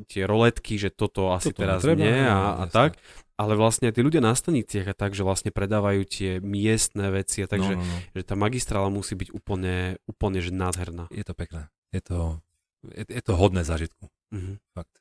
[0.10, 2.74] tie roletky, že toto asi Toto teraz netreba, nie no, a, a jasne.
[2.74, 2.92] tak.
[3.38, 7.50] Ale vlastne tí ľudia na staniciach a tak, že vlastne predávajú tie miestne veci a
[7.50, 7.98] takže no, no, no.
[8.14, 11.10] že tá magistrála musí byť úplne, úplne že nádherná.
[11.10, 11.70] Je to pekné.
[11.90, 12.38] Je to,
[12.86, 14.10] je, je to hodné zážitku.
[14.30, 14.62] Mhm.
[14.78, 14.94] Fakt.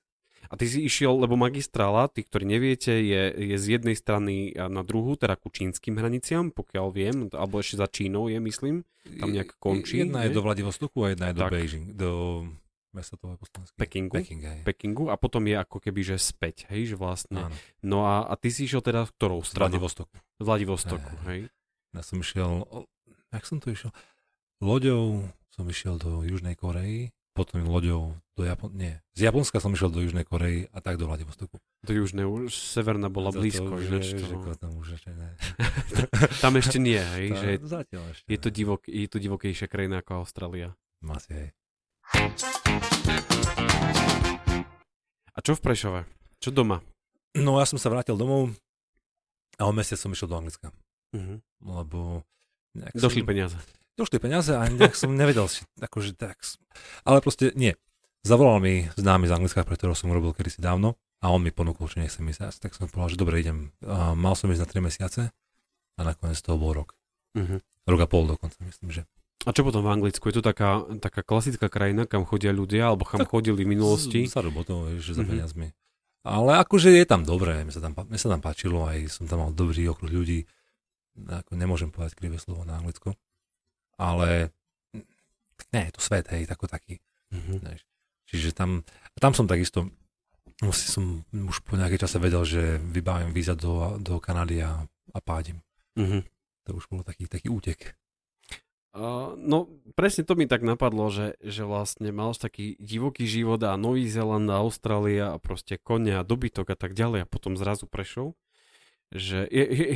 [0.50, 3.22] A ty si išiel, lebo magistrála, tí, ktorí neviete, je,
[3.54, 7.86] je z jednej strany na druhú, teda ku čínskym hraniciam, pokiaľ viem, alebo ešte za
[7.86, 8.82] Čínou je, myslím.
[9.20, 10.36] Tam nejak končí, Jedna je nie?
[10.36, 11.52] do Vladivostoku a jedna je do Tak.
[11.52, 11.84] Beijing.
[11.94, 12.10] Do
[12.92, 13.76] mesta toho poslanského.
[13.76, 14.12] Pekingu?
[14.12, 14.60] Peking, hej.
[14.62, 17.46] Pekingu a potom je ako keby, že späť, hej, že vlastne.
[17.46, 19.70] Áno, No a, a ty si išiel teda ktorou stranou?
[19.72, 20.14] Vladivostoku.
[20.36, 21.26] Vladivostoku, Hej.
[21.26, 21.40] hej.
[21.90, 22.66] Ja som išiel,
[23.28, 23.90] jak som to išiel?
[24.58, 28.70] Loďou som išiel do Južnej Korei, potom loďou do Japon...
[28.72, 31.56] Nie, z Japonska som išiel do Južnej Korei a tak do Vladivostoku.
[31.80, 35.10] Do južnej, už severná bola Za to blízko, už to- že ko- tam už ešte
[35.10, 35.30] ne.
[36.44, 40.00] Tam ešte nie, hej, Tá- že Zatiaľ ešte je to, divok, je to divokejšia krajina
[40.00, 40.76] ako Austrália.
[41.02, 41.48] Asi hej.
[45.30, 46.00] A čo v Prešove?
[46.38, 46.82] Čo doma?
[47.32, 48.50] No ja som sa vrátil domov
[49.56, 50.72] a o mesiac som išiel do Anglicka,
[51.12, 51.42] Mhm.
[51.64, 52.22] lebo...
[52.94, 53.56] Došli som, peniaze.
[53.94, 56.38] Došli peniaze a nejak som nevedel si, akože tak...
[57.02, 57.74] Ale proste nie.
[58.20, 61.88] Zavolal mi známy z Anglicka, pre ktorého som robil kedysi dávno a on mi ponúkol,
[61.88, 62.60] že nechcem ísť.
[62.60, 63.72] Tak som povedal, že dobre, idem.
[63.80, 65.22] A mal som ísť na 3 mesiace
[65.96, 66.92] a nakoniec toho bol rok.
[67.34, 67.60] Mhm.
[67.86, 69.02] Rok a pol dokonca, myslím, že.
[69.40, 70.28] A čo potom v Anglicku?
[70.28, 74.28] Je to taká, taká klasická krajina, kam chodia ľudia, alebo kam Tak chodili v minulosti?
[74.28, 75.28] Za robotou, že za Mhm.
[75.28, 75.68] peniazmi.
[76.20, 79.40] Ale akože je tam dobré, mne sa tam, mne sa tam páčilo, aj som tam
[79.40, 80.44] mal dobrý okruh ľudí.
[81.16, 83.16] Ako nemôžem povedať krivé slovo na anglicko.
[83.96, 84.52] Ale
[85.70, 87.00] nie, je to svet, hej, tako taký.
[87.30, 87.64] Mhm.
[87.64, 87.80] Vieš.
[88.26, 88.84] Čiže tam,
[89.16, 89.88] tam som takisto,
[90.60, 95.18] musí som už po nejakej čase vedel, že vybavím víza do, do Kanady a, a
[95.18, 95.64] pádim.
[95.96, 96.28] Mhm.
[96.62, 97.96] To už bolo taký, taký útek.
[98.90, 103.78] Uh, no, presne to mi tak napadlo, že, že vlastne mal taký divoký život a
[103.78, 107.86] Nový Zéland a Austrália a proste kone a dobytok a tak ďalej a potom zrazu
[107.86, 108.34] prešol.
[109.14, 109.86] Že je, je,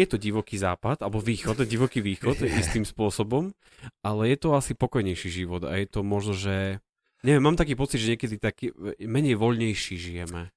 [0.00, 3.52] je to divoký západ, alebo východ, divoký východ istým spôsobom,
[4.00, 6.80] ale je to asi pokojnejší život a je to možno, že
[7.20, 8.72] neviem, mám taký pocit, že niekedy taký
[9.04, 10.48] menej voľnejší žijeme.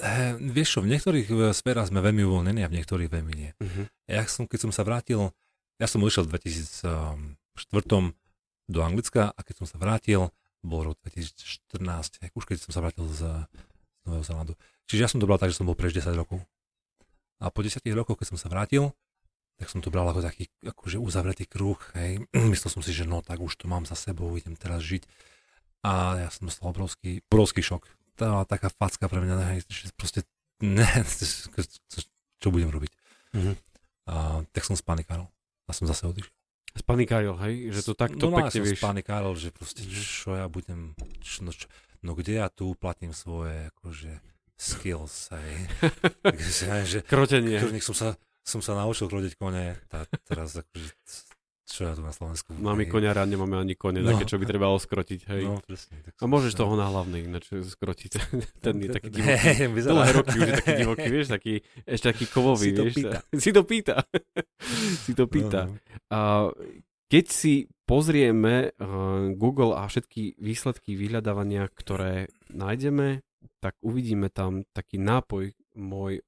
[0.00, 3.52] E, vieš čo, v niektorých e, sférach sme veľmi uvoľnení a v niektorých veľmi nie.
[3.60, 3.84] Uh-huh.
[4.08, 5.32] Ja som, keď som sa vrátil,
[5.82, 8.14] ja som odišiel v 2004
[8.70, 10.30] do Anglicka a keď som sa vrátil,
[10.62, 14.54] bol rok 2014, už keď som sa vrátil z, z Nového Zelandu.
[14.86, 16.38] Čiže ja som to bral tak, že som bol preč 10 rokov.
[17.42, 18.94] A po 10 rokoch, keď som sa vrátil,
[19.58, 21.78] tak som to bral ako taký akože uzavretý kruh.
[21.98, 22.22] Hej.
[22.54, 25.02] Myslel som si, že no tak už to mám za sebou, idem teraz žiť.
[25.82, 27.82] A ja som dostal obrovský, obrovský šok.
[28.22, 30.22] To bola taká facka pre mňa, hej, že proste,
[30.62, 30.86] ne,
[32.38, 32.92] čo budem robiť.
[33.34, 33.52] Mhm.
[34.06, 35.26] A tak som spanikárol.
[35.72, 36.28] A som zase odišiel.
[36.72, 37.72] Spanikáril, hej?
[37.72, 38.80] Že to takto no, pekne som vieš.
[38.80, 40.92] spanikárol, že proste, čo ja budem,
[41.24, 41.68] čo, no, čo,
[42.04, 44.20] no kde ja tu uplatním svoje, akože,
[44.56, 45.52] skills, hej.
[46.24, 47.56] Takže, že, Krotenie.
[47.72, 50.92] nech som sa, som sa naučil krodiť kone, tá, teraz akože,
[51.72, 52.52] čo ja tu na Slovensku.
[52.52, 52.92] Máme hej.
[52.92, 54.12] koňara, nemáme ani kone, No.
[54.12, 55.42] také, čo by trebalo skrotiť, hej.
[55.42, 55.96] No, presne.
[56.02, 58.12] Tak A môžeš toho na hlavný ináč skrotiť.
[58.64, 59.80] Ten je taký divoký.
[59.88, 62.94] Dlhé roky už je taký divoký, vieš, taký, ešte taký kovový, Si to vieš.
[62.94, 63.18] pýta.
[63.42, 63.94] Si to pýta.
[65.00, 65.60] si to pýta.
[65.64, 65.80] No, no.
[66.08, 66.18] A
[67.08, 68.84] keď si pozrieme uh,
[69.32, 73.20] Google a všetky výsledky vyhľadávania, ktoré nájdeme,
[73.58, 76.20] tak uvidíme tam taký nápoj, môj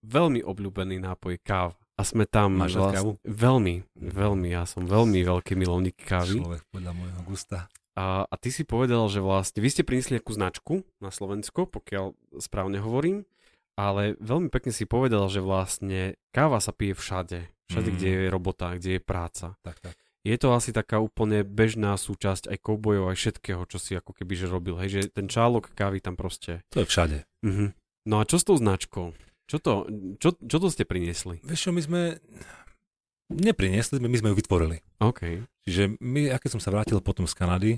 [0.00, 1.74] veľmi obľúbený nápoj káva.
[1.98, 3.18] A sme tam Máš kávu?
[3.20, 6.38] veľmi, veľmi, ja som veľmi veľký milovník kávy.
[6.38, 7.66] Človek podľa môjho gusta.
[7.92, 12.14] A, a ty si povedal, že vlastne vy ste priniesli nejakú značku na Slovensko, pokiaľ
[12.38, 13.26] správne hovorím,
[13.74, 17.38] ale veľmi pekne si povedal, že vlastne káva sa pije všade.
[17.68, 17.94] Všade, Mm.
[17.94, 19.58] kde je robota, kde je práca.
[19.60, 19.98] Tak, tak.
[20.22, 24.34] Je to asi taká úplne bežná súčasť aj koubojov, aj všetkého, čo si ako keby
[24.34, 24.78] že robil.
[24.78, 26.62] Hej, že ten čálok kávy tam proste.
[26.70, 27.26] To je všade.
[27.42, 27.74] Mhm.
[28.06, 29.12] No a čo s tou značkou?
[29.48, 29.72] Čo to,
[30.20, 31.40] čo, čo to ste priniesli?
[31.40, 32.00] Vieš čo, my sme
[33.32, 34.84] nepriniesli, my sme ju vytvorili.
[35.00, 35.20] OK.
[35.64, 37.72] Čiže my, ja keď som sa vrátil potom z Kanady,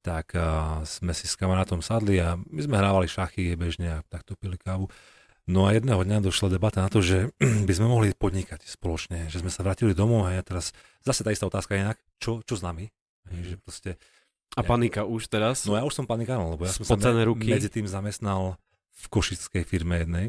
[0.00, 4.36] tak a, sme si s kamarátom sadli a my sme hrávali šachy bežne a takto
[4.36, 4.88] pili kávu.
[5.48, 7.32] No a jedného dňa došla debata na to, že
[7.68, 11.32] by sme mohli podnikať spoločne, že sme sa vrátili domov a ja teraz, zase tá
[11.32, 12.92] istá otázka inak, čo, čo s nami?
[13.28, 13.90] Že proste,
[14.56, 15.64] A panika už teraz?
[15.68, 17.48] no ja už som panikárol, lebo ja som sa me- ruky.
[17.52, 18.56] medzi tým zamestnal
[18.98, 20.26] v košickej firme jednej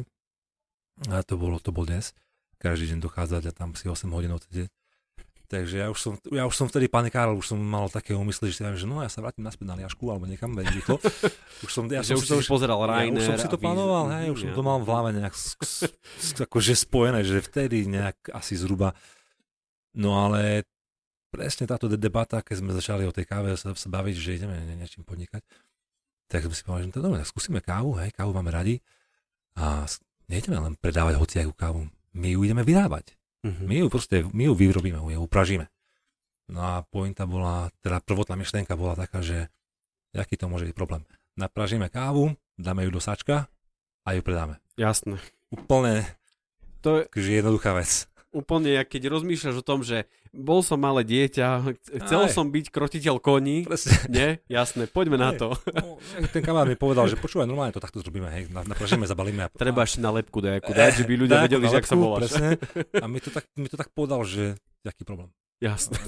[1.10, 2.12] a to bolo, to bol dnes,
[2.60, 4.70] každý deň dochádzať a tam si 8 hodín odsedieť.
[5.50, 8.62] Takže ja už som, ja už som vtedy panikárol, už som mal také úmysly, že,
[8.62, 11.02] že no ja sa vrátim naspäť na liašku alebo niekam veľmi rýchlo.
[11.66, 13.60] Už som, ja že som už si to si pozeral ja už som si to
[13.60, 15.34] plánoval, hej, už som to mal v hlave nejak
[16.48, 18.96] akože spojené, že vtedy nejak asi zhruba.
[19.92, 20.64] No ale
[21.28, 24.56] presne táto de- debata, keď sme začali o tej káve sa, sa baviť, že ideme
[24.78, 25.44] niečím podnikať,
[26.30, 28.78] tak sme si povedali, že to je dobré, tak skúsime kávu, hej, kávu máme radi
[29.58, 29.82] a
[30.30, 33.18] nejdeme len predávať hociakú kávu, my ju ideme vyrábať.
[33.42, 33.66] Mhm.
[33.66, 35.66] My ju proste, my ju vyrobíme, my ju upražíme.
[36.50, 39.50] No a pointa bola, teda prvotná myšlienka bola taká, že
[40.14, 41.02] aký to môže byť problém.
[41.38, 43.46] Napražíme kávu, dáme ju do sačka
[44.02, 44.58] a ju predáme.
[44.74, 45.18] Jasné.
[45.50, 46.06] Úplne
[46.80, 48.08] To je akože jednoduchá vec.
[48.30, 51.66] Úplne, jak keď rozmýšľaš o tom, že bol som malé dieťa,
[52.06, 52.30] chcel Aj.
[52.30, 53.94] som byť krotiteľ koní, Presne.
[54.06, 54.28] nie?
[54.46, 55.42] Jasné, poďme na Hej.
[55.42, 55.48] to.
[55.74, 55.98] No,
[56.30, 59.46] ten kamarát mi povedal, že počúvaj, normálne to takto zrobíme, hej, na- napražíme, zabalíme.
[59.46, 61.86] A, Treba ešte na lepku nejakú dať, že by ľudia Tak, vedeli, na že ak
[61.90, 62.22] sa voláš.
[62.30, 62.48] Presne.
[63.02, 64.54] A mi to, tak, mi to tak povedal, že
[64.86, 65.34] aký problém.
[65.60, 65.98] Jasné.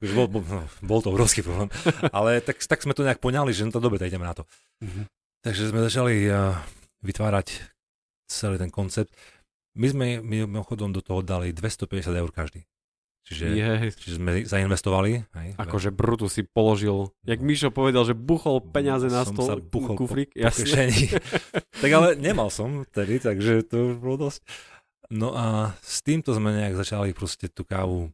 [0.00, 1.68] Akože Bol, bol, no, bol to obrovský problém.
[2.10, 4.48] Ale tak, tak sme to nejak poňali, že no to dobre, tak ideme na to.
[4.80, 5.06] Mhm.
[5.44, 6.56] Takže sme začali uh,
[7.00, 7.60] vytvárať
[8.28, 9.12] celý ten koncept.
[9.78, 12.66] My sme mimochodom do toho dali 250 eur každý.
[13.30, 15.22] Čiže, Je, čiže sme zainvestovali.
[15.22, 19.94] Hej, akože Brutu si položil, jak Mišo povedal, že buchol peniaze na Som stôl, buchol
[19.94, 20.90] kufrík, po jasne.
[21.84, 24.40] tak ale nemal som tedy, takže to už bolo dosť.
[25.14, 28.10] No a s týmto sme nejak začali proste tú kávu.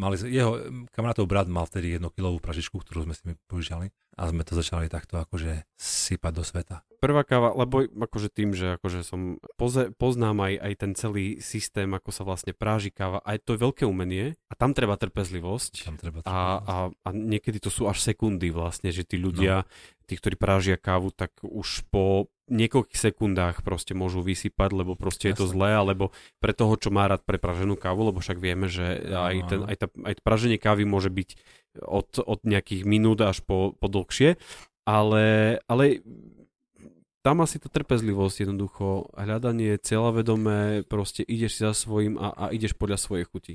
[0.00, 0.58] Mali, jeho
[0.90, 4.86] kamarátov brat mal vtedy jedno kilovú pražičku, ktorú sme si požičali a sme to začali
[4.86, 6.76] takto akože sypať do sveta.
[7.02, 11.90] Prvá káva, lebo akože tým, že akože som poze, poznám aj, aj ten celý systém,
[11.92, 15.84] ako sa vlastne práži káva, aj to je veľké umenie a tam treba trpezlivosť.
[15.84, 19.68] Tam treba A, a, a niekedy to sú až sekundy vlastne, že tí ľudia, no.
[20.08, 25.44] tí, ktorí prážia kávu, tak už po niekoľkých sekundách proste môžu vysypať, lebo proste je
[25.44, 26.12] to zlé, alebo
[26.44, 29.86] pre toho, čo má rád prepraženú kávu, lebo však vieme, že aj, ten, aj, tá,
[29.88, 31.40] aj praženie kávy môže byť
[31.82, 34.38] od, od nejakých minút až po, po dlhšie,
[34.86, 36.04] ale, ale
[37.24, 42.76] tam asi tá trpezlivosť jednoducho, hľadanie cieľavedomé, proste ideš si za svojím a, a ideš
[42.76, 43.54] podľa svojej chuti.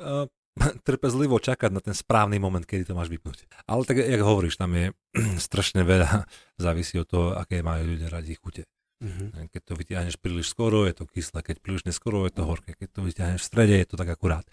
[0.00, 0.24] uh,
[0.88, 3.46] trpezlivo čakať na ten správny moment, kedy to máš vypnúť.
[3.68, 4.96] Ale tak, jak hovoríš, tam je
[5.46, 6.24] strašne veľa,
[6.64, 8.64] závisí od toho, aké majú ľudia radi chute.
[9.00, 9.48] Mhm.
[9.48, 12.88] Keď to vytiahneš príliš skoro, je to kyslé, keď príliš neskoro, je to horké, keď
[12.88, 14.44] to vytiahneš v strede, je to tak akurát.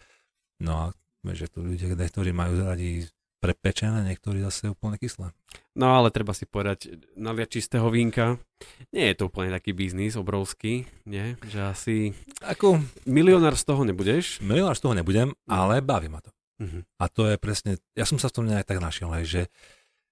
[0.63, 0.85] No a
[1.33, 3.03] že tu ľudia, niektorí majú radi
[3.37, 5.29] prepečené, niektorí zase úplne kyslé.
[5.77, 8.41] No ale treba si povedať, naliať čistého vínka,
[8.89, 11.37] nie je to úplne taký biznis obrovský, nie?
[11.45, 11.95] Že asi
[12.41, 14.41] Ako, milionár z toho nebudeš.
[14.41, 16.33] milionár z toho nebudem, ale baví ma to.
[16.57, 16.81] Mhm.
[16.97, 19.41] A to je presne, ja som sa v tom nejak tak našiel, hej, že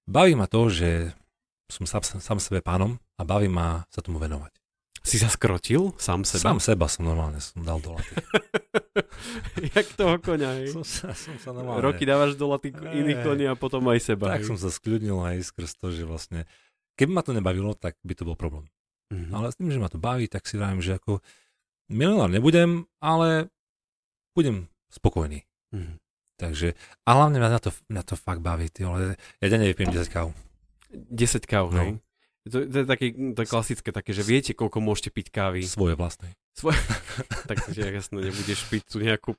[0.06, 1.10] baví ma to, že
[1.66, 4.54] som sám, sám sebe pánom a baví ma sa tomu venovať.
[5.02, 6.54] Si sa skrotil sám seba?
[6.54, 8.10] Sám seba som normálne som dal do laty.
[9.76, 10.68] Jak toho koňa, hej?
[10.72, 11.84] som, sa, som sa normálne...
[11.84, 14.32] Roky dávaš do laty iných koní a potom aj seba.
[14.32, 14.48] Tak hej?
[14.48, 16.48] som sa skľudnil aj skrz to, že vlastne,
[16.96, 18.66] keby ma to nebavilo, tak by to bol problém.
[19.12, 19.30] Mhm.
[19.32, 21.20] Ale s tým, že ma to baví, tak si vravím, že ako
[21.92, 23.52] milionár nebudem, ale
[24.34, 25.46] budem spokojný.
[25.72, 26.02] Mhm.
[26.36, 26.76] Takže,
[27.08, 30.36] a hlavne mňa to, mňa to fakt baví, ty, ale ja denne vypijem 10 káv.
[30.92, 31.80] 10 káv, No.
[31.80, 31.90] hej?
[32.46, 35.66] To, to, je také, to je klasické také, že viete, koľko môžete piť kávy.
[35.66, 36.36] Svoje vlastné.
[36.56, 36.74] Svoj...
[37.50, 39.36] tak že jasno, nebudeš piť tu nejakú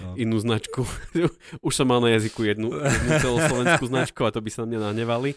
[0.00, 0.16] No.
[0.16, 0.82] inú značku.
[1.66, 4.80] Už som mal na jazyku jednu, jednu celoslovenskú značku a to by sa na mňa
[4.90, 5.30] nahnevali.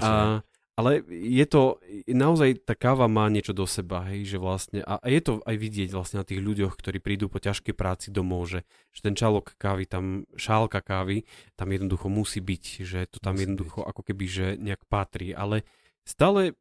[0.00, 0.40] A,
[0.78, 5.06] ale je to, naozaj tá káva má niečo do seba, hej, že vlastne, a, a
[5.10, 8.62] je to aj vidieť vlastne na tých ľuďoch, ktorí prídu po ťažkej práci domov, že,
[8.94, 11.26] že ten čalok kávy, tam šálka kávy,
[11.58, 15.66] tam jednoducho musí byť, že to tam Musí jednoducho ako keby, že nejak patrí, ale
[16.06, 16.54] stále,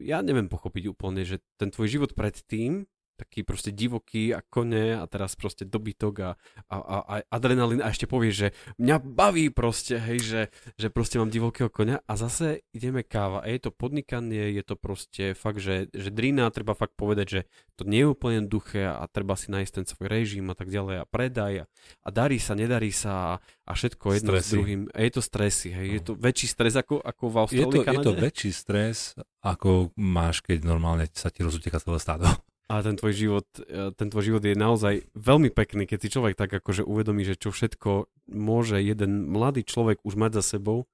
[0.00, 2.88] ja neviem pochopiť úplne, že ten tvoj život predtým,
[3.20, 6.30] taký proste divoký a kone a teraz proste dobytok a,
[6.72, 8.48] a, a, a adrenalín a ešte povieš, že
[8.80, 10.40] mňa baví proste, hej, že,
[10.80, 14.74] že proste mám divokého konia a zase ideme káva a je to podnikanie, je to
[14.80, 17.40] proste fakt, že, že drina, treba fakt povedať, že
[17.76, 21.04] to nie je úplne duché a treba si nájsť ten svoj režim a tak ďalej
[21.04, 21.64] a predaj a,
[22.04, 23.32] a darí sa, nedarí sa a,
[23.68, 24.54] a všetko jedno s Stresy.
[24.56, 24.80] druhým.
[24.92, 27.92] A je to stresy, hej, je to väčší stres ako, ako v Je Austrálii, to,
[27.92, 28.96] je to väčší stres,
[29.40, 32.28] ako máš, keď normálne sa ti rozuteka celé stádo.
[32.70, 36.38] A ten tvoj život, e, ten tvoj život je naozaj veľmi pekný, keď si človek
[36.38, 40.86] tak akože uvedomí, že čo všetko môže jeden mladý človek už mať za sebou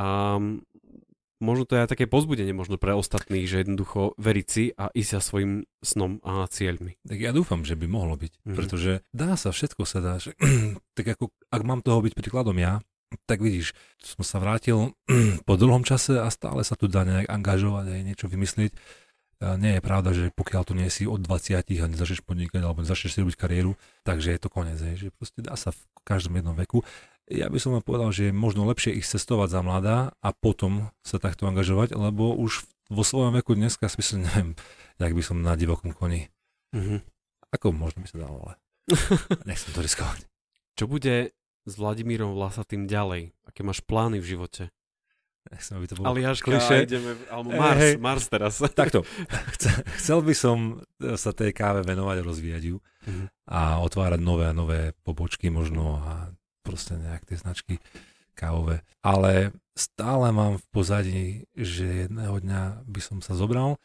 [0.00, 0.40] a
[1.42, 5.10] možno to je aj také pozbudenie možno pre ostatných, že jednoducho veriť si a ísť
[5.10, 5.52] sa svojim
[5.82, 6.96] snom a cieľmi.
[7.04, 8.56] Tak ja dúfam, že by mohlo byť, Mhm.
[8.56, 10.14] pretože dá sa, všetko sa dá.
[10.16, 10.32] Že,
[10.96, 12.80] tak ako, ak mám toho byť príkladom ja,
[13.28, 14.96] tak vidíš, som sa vrátil
[15.48, 18.72] po dlhom čase a stále sa tu dá nejak angažovať aj niečo vymyslieť.
[19.42, 23.10] Nie je pravda, že pokiaľ tu nie si od 20 a nezačneš podnikať alebo nezačneš
[23.10, 23.74] si robiť kariéru,
[24.06, 26.86] takže je to koniec, hej, že proste dá sa v každom jednom veku.
[27.26, 30.94] Ja by som vám povedal, že je možno lepšie ich cestovať za mladá a potom
[31.02, 34.50] sa takto angažovať, lebo už vo svojom veku dneska si myslím, neviem,
[35.02, 36.30] jak by som na divokom koni.
[36.70, 37.02] Mhm.
[37.52, 38.54] Ako možno by sa dalo, ale
[39.50, 40.24] nechcem to riskovať.
[40.78, 41.34] Čo bude
[41.66, 43.34] s Vladimírom Vlasatým ďalej?
[43.44, 44.62] Aké máš plány v živote?
[45.44, 46.76] Nechcem, aby to bolo Aliaška, klišé.
[46.84, 47.94] ideme, alebo Mars, hej.
[47.96, 48.54] Mars teraz.
[48.72, 49.02] Takto,
[49.52, 50.58] Chce- chcel by som
[51.14, 53.26] sa tej káve venovať a rozvíjať ju Mhm.
[53.50, 56.30] a otvárať nové a nové pobočky možno a
[56.62, 57.74] proste nejak tie značky
[58.32, 58.80] kávové.
[59.00, 61.22] Ale stále mám v pozadí,
[61.52, 63.82] že jedného dňa by som sa zobral,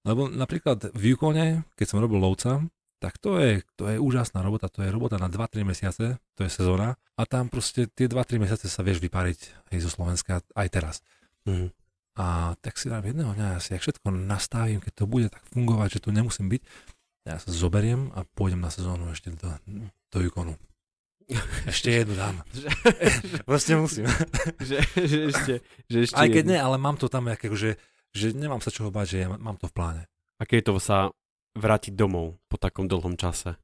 [0.00, 2.64] lebo napríklad v Yukone, keď som robil lovca,
[3.04, 6.48] tak to je, to je úžasná robota, to je robota na 2-3 mesiace, to je
[6.48, 10.94] sezóna a tam proste tie 2-3 mesiace sa vieš vypáriť hej, zo Slovenska aj teraz.
[11.44, 11.68] Mhm.
[12.14, 15.98] A tak si dám jedného dňa, ja si všetko nastavím, keď to bude tak fungovať,
[15.98, 16.62] že tu nemusím byť,
[17.28, 19.52] ja sa zoberiem a pôjdem na sezónu ešte do,
[20.08, 20.56] do Yukonu.
[21.72, 22.44] Ešte jednu dám.
[23.48, 24.04] Proste musím.
[24.68, 25.54] že, že ešte,
[25.88, 26.52] že ešte Aj keď jednu.
[26.52, 27.80] nie, ale mám to tam, ako, že,
[28.12, 30.02] že nemám sa čoho báť, že ja mám to v pláne.
[30.36, 31.16] Aké je to sa
[31.54, 33.56] vrátiť domov po takom dlhom čase?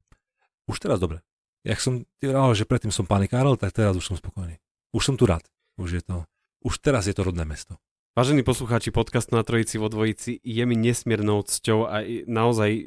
[0.70, 1.20] Už teraz dobre.
[1.66, 4.56] Jak som ti vral, že predtým som panikárol, tak teraz už som spokojný.
[4.96, 5.44] Už som tu rád.
[5.76, 6.24] Už je to,
[6.60, 7.80] už teraz je to rodné mesto.
[8.12, 12.82] Vážení poslucháči podcastu na Trojici vo Dvojici, je mi nesmiernou cťou a naozaj e,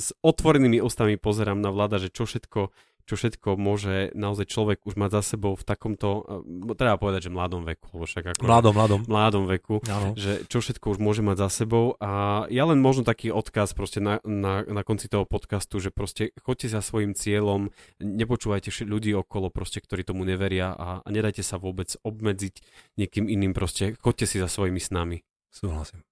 [0.00, 2.72] s otvorenými ústami pozerám na vláda, že čo všetko,
[3.08, 7.30] čo všetko môže naozaj človek už mať za sebou v takomto, e, treba povedať, že
[7.32, 9.00] mladom veku, lebo však ako Mladom, mladom.
[9.08, 10.12] mladom veku, Áno.
[10.12, 14.04] že čo všetko už môže mať za sebou a ja len možno taký odkaz proste
[14.04, 19.48] na, na, na konci toho podcastu, že proste choďte za svojim cieľom, nepočúvajte ľudí okolo
[19.48, 22.60] proste, ktorí tomu neveria a, a nedajte sa vôbec obmedziť
[23.00, 25.24] niekým iným proste, choďte si za svojimi snami.
[25.48, 26.07] Súhlasím.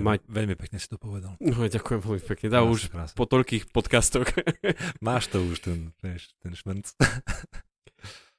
[0.00, 1.36] Mať- Veľmi, pekne si to povedal.
[1.42, 3.16] No ďakujem veľmi pekne, dá už krásne.
[3.18, 4.28] po toľkých podcastoch.
[5.04, 6.86] Máš to už, ten, ten šmrnc.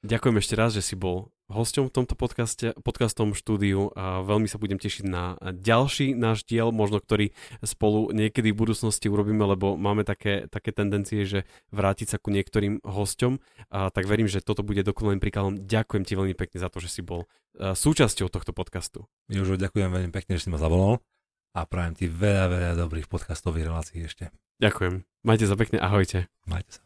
[0.04, 4.60] Ďakujem ešte raz, že si bol hosťom v tomto podcaste, podcastom štúdiu a veľmi sa
[4.60, 7.32] budem tešiť na ďalší náš diel, možno ktorý
[7.64, 12.84] spolu niekedy v budúcnosti urobíme, lebo máme také, také tendencie, že vrátiť sa ku niektorým
[12.84, 13.40] hosťom,
[13.72, 15.56] a tak verím, že toto bude dokonalým príkladom.
[15.56, 17.24] Ďakujem ti veľmi pekne za to, že si bol
[17.56, 19.08] a, súčasťou tohto podcastu.
[19.32, 21.00] Jožo, ďakujem veľmi pekne, že si ma zavolal
[21.54, 24.34] a prajem ti veľa, veľa dobrých podcastových relácií ešte.
[24.58, 25.06] Ďakujem.
[25.22, 26.26] Majte sa pekne, ahojte.
[26.50, 26.82] Majte sa.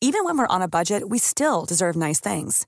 [0.00, 2.66] Even when we're on a budget, we still deserve nice things.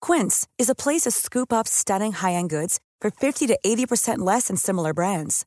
[0.00, 4.48] Quince is a place to scoop up stunning high-end goods for 50 to 80% less
[4.48, 5.46] than similar brands.